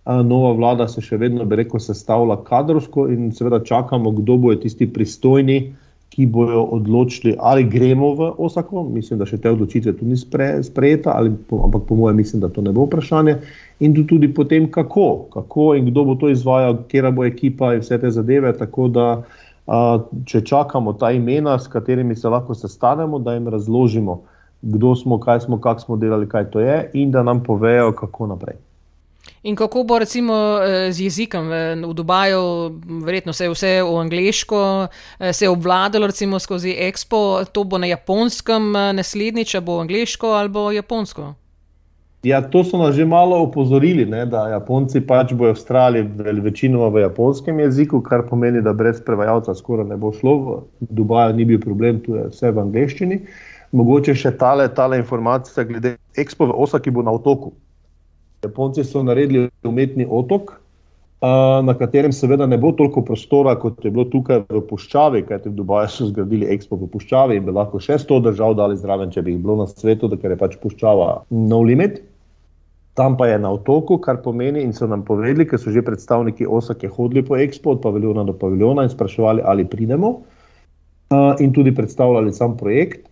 Nova 0.07 0.53
vlada 0.55 0.87
se 0.89 1.03
še 1.03 1.19
vedno, 1.19 1.45
bi 1.47 1.59
rekel, 1.59 1.81
sestavlja 1.83 2.37
kadrovsko 2.47 3.09
in 3.11 3.33
seveda 3.35 3.61
čakamo, 3.63 4.11
kdo 4.21 4.37
bo 4.43 4.55
tisti 4.55 4.87
pristojni, 4.87 5.75
ki 6.11 6.27
bojo 6.31 6.63
odločili, 6.73 7.35
ali 7.39 7.67
gremo 7.67 8.13
v 8.15 8.29
Osako. 8.43 8.85
Mislim, 8.91 9.19
da 9.19 9.27
še 9.27 9.39
te 9.43 9.51
odločitve 9.51 9.97
tu 9.99 10.07
ni 10.07 10.17
sprejeta, 10.17 11.15
ali, 11.15 11.35
ampak 11.51 11.89
po 11.89 11.99
mojem 11.99 12.23
mislim, 12.23 12.43
da 12.43 12.51
to 12.51 12.63
ne 12.63 12.73
bo 12.75 12.87
vprašanje. 12.87 13.37
In 13.83 13.99
tudi 14.07 14.31
potem, 14.35 14.71
kako, 14.71 15.27
kako 15.35 15.75
in 15.79 15.91
kdo 15.91 16.07
bo 16.07 16.15
to 16.19 16.31
izvajal, 16.31 16.79
kera 16.91 17.11
bo 17.11 17.27
ekipa 17.27 17.75
in 17.75 17.83
vse 17.83 17.99
te 18.03 18.11
zadeve. 18.15 18.55
Tako 18.57 18.89
da, 18.95 19.09
če 20.27 20.43
čakamo 20.47 20.95
ta 20.99 21.11
imena, 21.15 21.59
s 21.59 21.71
katerimi 21.71 22.17
se 22.17 22.31
lahko 22.31 22.55
sestanemo, 22.55 23.19
da 23.19 23.35
jim 23.35 23.51
razložimo 23.51 24.23
kdo 24.63 24.95
smo, 24.97 25.21
kaj 25.21 25.41
smo, 25.41 25.61
kako 25.61 25.81
smo 25.81 25.97
delali, 25.97 26.29
kaj 26.29 26.51
to 26.51 26.61
je, 26.61 26.91
in 26.95 27.11
da 27.11 27.23
nam 27.23 27.43
povejo, 27.43 27.93
kako 27.93 28.27
naprej. 28.27 28.57
In 29.43 29.57
kako 29.57 29.85
bo 29.85 29.99
recimo 29.99 30.35
eh, 30.35 30.93
z 30.93 31.01
jezikom 31.01 31.49
v 31.49 31.95
Dubaju, 31.95 32.73
verjetno 33.05 33.33
se 33.33 33.45
je 33.45 33.51
vse 33.51 33.73
v 33.83 33.97
angliško, 34.01 34.89
eh, 35.19 35.33
se 35.33 35.45
je 35.45 35.51
obvladalo 35.51 36.07
recimo 36.07 36.39
skozi 36.39 36.75
Expo, 36.81 37.45
to 37.53 37.65
bo 37.65 37.79
na 37.79 37.87
japonskem 37.87 38.77
eh, 38.77 38.93
naslednjič, 38.93 39.57
bo 39.63 39.81
angliško 39.81 40.27
ali 40.27 40.49
bo 40.49 40.71
japonsko? 40.71 41.35
Ja, 42.23 42.41
to 42.43 42.65
so 42.65 42.79
nas 42.79 42.95
že 42.95 43.05
malo 43.05 43.37
opozorili, 43.43 44.07
ne, 44.07 44.25
da 44.27 44.49
Japonci 44.49 45.01
pač 45.01 45.31
bojo 45.33 45.55
vztrajali 45.55 46.03
večinoma 46.43 46.89
v 46.89 47.05
japonskem 47.05 47.61
jeziku, 47.61 48.01
kar 48.03 48.25
pomeni, 48.27 48.63
da 48.63 48.73
brez 48.73 48.99
prevajalca 49.07 49.55
skoraj 49.55 49.87
ne 49.87 49.97
bo 49.97 50.11
šlo. 50.13 50.35
V 50.81 50.89
Dubaju 50.91 51.37
ni 51.37 51.45
bil 51.45 51.61
problem, 51.61 52.01
tu 52.03 52.17
je 52.17 52.27
vse 52.33 52.51
v 52.51 52.65
angleščini. 52.65 53.21
Uh, 53.21 53.56
Mogoče 53.73 54.15
še 54.15 54.31
tale, 54.39 54.69
tale 54.75 54.99
informacija 55.01 55.65
glede 55.67 55.97
Expo 56.17 56.47
v 56.47 56.55
Osaki 56.55 56.91
bo 56.91 57.03
na 57.03 57.15
otoku. 57.17 57.53
Japonci 58.45 58.85
so 58.85 59.03
naredili 59.03 59.49
umetni 59.67 60.07
otok, 60.07 60.53
na 61.67 61.75
katerem 61.75 62.13
seveda 62.13 62.47
ne 62.47 62.59
bo 62.61 62.73
toliko 62.77 63.03
prostora, 63.05 63.57
kot 63.59 63.85
je 63.85 63.91
bilo 63.91 64.05
tukaj 64.13 64.45
v 64.53 64.61
Puščavi, 64.69 65.25
kajti 65.27 65.49
v 65.49 65.57
Dubaju 65.57 65.89
so 65.91 66.11
zgradili 66.11 66.51
Expo 66.53 66.77
v 66.77 66.91
Puščavi 66.93 67.39
in 67.41 67.47
bi 67.47 67.55
lahko 67.57 67.81
še 67.81 67.99
sto 67.99 68.21
držav 68.21 68.55
dali 68.59 68.77
zraven, 68.77 69.11
če 69.11 69.25
bi 69.25 69.35
jih 69.35 69.41
bilo 69.43 69.57
na 69.63 69.67
svetu, 69.71 70.13
ker 70.13 70.35
je 70.35 70.39
pač 70.45 70.59
Puščava 70.61 71.09
no 71.33 71.63
limit. 71.65 72.03
Tam 72.97 73.17
pa 73.17 73.27
je 73.29 73.41
na 73.41 73.51
otoku, 73.53 73.99
kar 74.01 74.23
pomeni, 74.25 74.63
in 74.65 74.73
so 74.73 74.87
nam 74.89 75.03
povedali, 75.05 75.45
ker 75.49 75.61
so 75.61 75.73
že 75.73 75.85
predstavniki 75.85 76.47
Osake 76.49 76.89
hodili 76.89 77.25
po 77.25 77.37
Expo, 77.37 77.75
od 77.77 77.83
paviljona 77.85 78.25
do 78.25 78.33
paviljona 78.33 78.87
in 78.87 78.93
spraševali, 78.93 79.45
ali 79.45 79.67
pridemo, 79.69 80.15
in 81.41 81.53
tudi 81.53 81.75
predstavljali 81.75 82.33
sam 82.33 82.57
projekt 82.57 83.05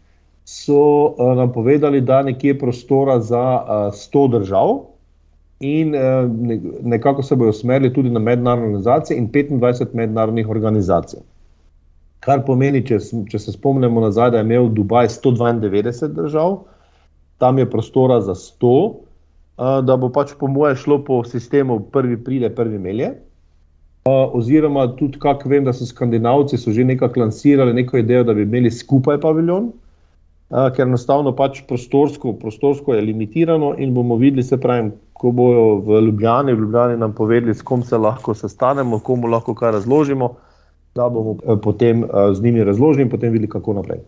so 0.45 1.15
uh, 1.19 1.37
nam 1.37 1.53
povedali, 1.53 2.01
da 2.01 2.19
je 2.19 2.25
nekje 2.25 2.59
prostora 2.59 3.21
za 3.21 3.45
uh, 3.63 3.69
eh, 3.69 3.97
100 4.13 4.31
držav, 4.39 4.79
in 5.61 5.95
uh, 5.95 6.31
nekako 6.83 7.23
se 7.23 7.37
bodo 7.37 7.51
usmerili 7.51 7.93
tudi 7.93 8.11
na 8.11 8.21
mednarodne 8.21 8.67
organizacije 8.67 9.19
in 9.19 9.31
25 9.31 9.95
mednarodnih 9.95 10.49
organizacij. 10.49 11.21
Kar 12.21 12.45
pomeni, 12.47 12.83
če, 12.87 12.99
če 13.31 13.39
se 13.39 13.53
spomnimo 13.53 14.01
nazaj, 14.01 14.31
da 14.31 14.41
je 14.41 14.45
imel 14.45 14.69
Dubaj 14.73 15.09
192 15.09 16.09
držav, 16.17 16.59
tam 17.39 17.59
je 17.59 17.71
prostora 17.71 18.21
za 18.21 18.35
100, 18.35 18.73
uh, 18.73 19.79
da 19.85 19.97
bo 19.97 20.09
pač 20.13 20.35
po 20.41 20.49
moje 20.49 20.77
šlo 20.77 20.99
po 21.05 21.23
sistemu 21.25 21.81
prvi 21.93 22.19
pride, 22.25 22.51
prvi 22.55 22.79
melje. 22.79 23.15
Uh, 24.05 24.35
oziroma, 24.37 24.89
tudi, 24.97 25.19
kako 25.19 25.49
vem, 25.49 25.65
da 25.65 25.73
so 25.73 25.87
Skandinavci 25.89 26.59
so 26.61 26.73
že 26.73 26.85
nekako 26.85 27.21
lansirali 27.21 27.73
neko 27.73 27.97
idejo, 27.99 28.25
da 28.25 28.35
bi 28.35 28.43
imeli 28.43 28.71
skupaj 28.71 29.21
paviljon, 29.21 29.71
ker 30.51 30.87
enostavno 30.87 31.33
pač 31.37 31.63
prostorsko, 31.69 32.35
prostorsko 32.39 32.95
je 32.95 33.03
limitirano 33.03 33.75
in 33.79 33.95
bomo 33.95 34.17
videli, 34.21 34.43
se 34.43 34.61
pravi, 34.61 34.91
ko 35.13 35.33
bojo 35.33 35.79
v 35.87 36.01
Ljubljani, 36.09 36.53
v 36.53 36.67
Ljubljani 36.67 36.99
nam 37.01 37.15
povedali, 37.15 37.55
s 37.55 37.63
kom 37.63 37.83
se 37.83 37.97
lahko 37.99 38.35
sestanemo, 38.35 38.99
komu 39.01 39.31
lahko 39.31 39.55
kaj 39.55 39.73
razložimo, 39.79 40.35
da 40.95 41.09
bomo 41.09 41.37
eh, 41.41 41.57
potem 41.63 42.05
eh, 42.05 42.35
z 42.35 42.43
njimi 42.43 42.65
razložili 42.65 43.03
in 43.03 43.11
potem 43.11 43.33
videli, 43.33 43.49
kako 43.49 43.73
naprej. 43.81 44.05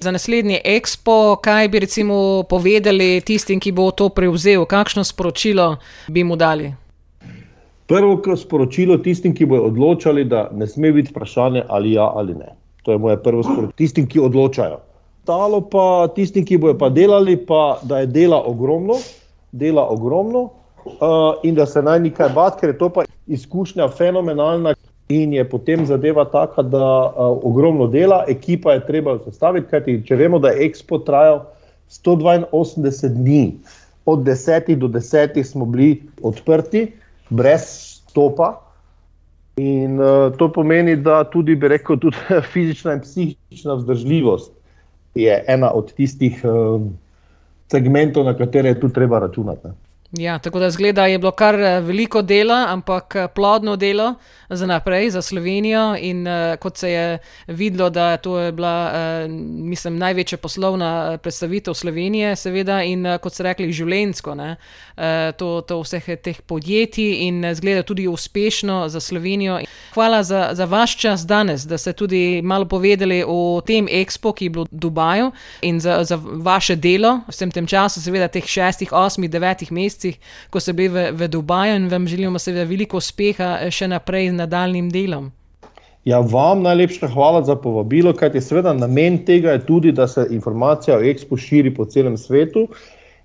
Za 0.00 0.10
naslednji 0.10 0.60
ekspo, 0.64 1.36
kaj 1.42 1.68
bi 1.68 1.80
recimo 1.80 2.42
povedali 2.48 3.20
tistim, 3.20 3.60
ki 3.60 3.72
bo 3.72 3.90
to 3.90 4.08
prevzel, 4.08 4.64
kakšno 4.64 5.04
sporočilo 5.04 5.76
bi 6.08 6.24
mu 6.24 6.36
dali? 6.36 6.72
Prvo 7.86 8.36
sporočilo 8.36 8.96
tistim, 8.96 9.34
ki 9.34 9.46
bodo 9.46 9.68
odločali, 9.68 10.24
da 10.24 10.48
ne 10.52 10.66
sme 10.66 10.92
biti 10.92 11.10
vprašanje 11.10 11.64
ali 11.68 11.92
ja 11.92 12.06
ali 12.14 12.34
ne. 12.34 12.54
To 12.82 12.92
je 12.92 12.98
moje 12.98 13.22
prvo 13.22 13.42
sporočilo 13.42 13.76
tistim, 13.76 14.06
ki 14.06 14.20
odločajo 14.20 14.89
ostalo 15.20 15.60
pa 15.60 16.08
tisti, 16.14 16.44
ki 16.44 16.58
bojo 16.58 16.78
pa 16.78 16.88
delali, 16.88 17.36
pa 17.36 17.78
da 17.82 17.98
je 17.98 18.06
dela 18.06 18.42
ogromno, 18.46 18.94
dela 19.52 19.86
ogromno 19.88 20.40
uh, 20.40 21.34
in 21.42 21.54
da 21.54 21.66
se 21.66 21.82
naj 21.82 22.00
nekaj 22.00 22.28
bat, 22.34 22.60
ker 22.60 22.70
je 22.70 22.78
to 22.78 22.88
pa 22.88 23.04
izkušnja 23.26 23.88
fenomenalna. 23.88 24.74
In 25.10 25.32
je 25.32 25.42
potem 25.48 25.86
zadeva 25.86 26.24
taka, 26.24 26.62
da 26.62 26.78
uh, 26.78 27.38
ogromno 27.42 27.86
dela, 27.86 28.24
ekipa 28.28 28.72
je 28.72 28.86
treba 28.86 29.18
sestaviti. 29.24 29.66
Kajti, 29.70 30.02
če 30.06 30.16
vemo, 30.16 30.38
da 30.38 30.52
je 30.54 30.68
Expo 30.68 31.00
trajal 31.02 31.40
182 31.90 33.08
dni, 33.08 33.56
od 34.06 34.22
10 34.22 34.74
do 34.78 34.86
10 34.86 35.42
smo 35.44 35.66
bili 35.66 36.02
odprti, 36.22 36.92
brez 37.28 37.66
stopa. 38.06 38.60
In 39.56 39.98
uh, 39.98 40.30
to 40.38 40.48
pomeni, 40.52 40.94
da 40.96 41.24
tudi, 41.24 41.56
bi 41.58 41.68
rekel, 41.68 41.98
tudi 41.98 42.16
fizična 42.52 42.94
in 42.94 43.02
psihična 43.02 43.74
vzdržljivost 43.82 44.59
je 45.14 45.44
ena 45.48 45.72
od 45.74 45.92
tistih 45.94 46.40
uh, 46.44 46.82
segmentov, 47.70 48.24
na 48.24 48.36
katere 48.38 48.68
je 48.68 48.80
tu 48.80 48.88
treba 48.88 49.18
računati. 49.18 49.68
Ne. 49.68 49.89
Ja, 50.12 50.38
tako 50.38 50.58
da 50.58 50.70
zgleda, 50.70 51.06
je 51.06 51.18
bilo 51.18 51.30
kar 51.30 51.54
eh, 51.54 51.80
veliko 51.80 52.22
dela, 52.22 52.66
ampak 52.68 53.14
eh, 53.14 53.28
plodno 53.34 53.76
delo 53.76 54.14
za 54.48 54.66
naprej, 54.66 55.10
za 55.10 55.22
Slovenijo. 55.22 55.96
In 56.00 56.26
uh, 56.26 56.56
kot 56.56 56.76
se 56.76 56.90
je 56.90 57.18
videlo, 57.46 57.90
da 57.90 58.16
to 58.16 58.38
je 58.38 58.52
bila, 58.52 58.92
uh, 58.92 59.30
mislim, 59.70 59.98
največja 59.98 60.38
poslovna 60.38 61.18
predstavitev 61.22 61.74
Slovenije, 61.74 62.36
seveda, 62.36 62.82
in 62.82 63.06
uh, 63.06 63.18
kot 63.22 63.32
ste 63.32 63.42
rekli, 63.42 63.72
življensko, 63.72 64.34
uh, 64.34 64.54
to, 65.38 65.60
to 65.60 65.78
vseh 65.84 66.08
teh 66.22 66.40
podjetij 66.42 67.28
in 67.28 67.46
zgleda 67.54 67.82
tudi 67.82 68.08
uspešno 68.08 68.88
za 68.88 69.00
Slovenijo. 69.00 69.60
Hvala 69.94 70.22
za, 70.22 70.48
za 70.52 70.64
vaš 70.64 70.96
čas 70.96 71.26
danes, 71.26 71.62
da 71.62 71.78
ste 71.78 71.92
tudi 71.92 72.42
malo 72.42 72.64
povedali 72.66 73.22
o 73.26 73.62
tem 73.66 73.86
ekspo, 73.90 74.32
ki 74.32 74.44
je 74.44 74.50
bil 74.50 74.66
v 74.66 74.82
Dubaju 74.82 75.30
in 75.62 75.80
za, 75.80 76.02
za 76.04 76.18
vaše 76.18 76.74
delo 76.76 77.20
v 77.28 77.30
vsem 77.30 77.50
tem 77.54 77.66
času, 77.66 78.02
seveda 78.02 78.28
teh 78.28 78.46
šestih, 78.46 78.92
osmih, 78.92 79.30
devetih 79.30 79.70
mesecih 79.72 79.99
mesecih, 80.00 80.18
ko 80.50 80.60
ste 80.60 80.72
bili 80.72 80.88
v, 80.88 81.12
v 81.12 81.28
Dubaju 81.28 81.76
in 81.76 81.88
vam 81.88 82.06
želimo 82.06 82.38
seveda 82.38 82.64
veliko 82.68 82.96
uspeha 82.96 83.60
eh, 83.60 83.70
še 83.70 83.88
naprej 83.88 84.30
z 84.30 84.38
nadaljnim 84.38 84.90
delom. 84.90 85.30
Ja, 86.04 86.20
vam 86.20 86.62
najlepša 86.62 87.10
hvala 87.12 87.42
za 87.44 87.56
povabilo, 87.56 88.14
kajti 88.16 88.40
seveda 88.40 88.72
namen 88.72 89.20
tega 89.24 89.52
je 89.52 89.66
tudi, 89.66 89.92
da 89.92 90.06
se 90.08 90.26
informacija 90.30 90.96
o 90.96 91.00
Expo 91.00 91.36
širi 91.36 91.74
po 91.74 91.84
celem 91.84 92.16
svetu 92.16 92.68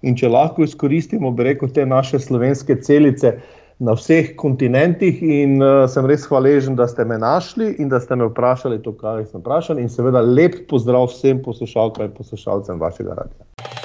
in 0.04 0.16
če 0.16 0.28
lahko 0.28 0.64
izkoristimo, 0.64 1.32
bi 1.32 1.44
rekel, 1.48 1.72
te 1.72 1.86
naše 1.86 2.20
slovenske 2.20 2.76
celice 2.84 3.38
na 3.80 3.96
vseh 3.96 4.36
kontinentih 4.36 5.24
in 5.24 5.56
uh, 5.64 5.88
sem 5.88 6.06
res 6.08 6.28
hvaležen, 6.28 6.76
da 6.76 6.88
ste 6.88 7.08
me 7.08 7.18
našli 7.18 7.74
in 7.80 7.90
da 7.90 8.00
ste 8.00 8.16
me 8.16 8.28
vprašali 8.28 8.82
to, 8.84 8.92
kar 9.00 9.24
sem 9.24 9.40
vprašal 9.40 9.80
in 9.80 9.90
seveda 9.92 10.22
lep 10.22 10.66
pozdrav 10.70 11.08
vsem 11.12 11.42
poslušalkam 11.44 12.12
in 12.12 12.16
poslušalcem 12.20 12.80
vašega 12.80 13.16
radia. 13.24 13.85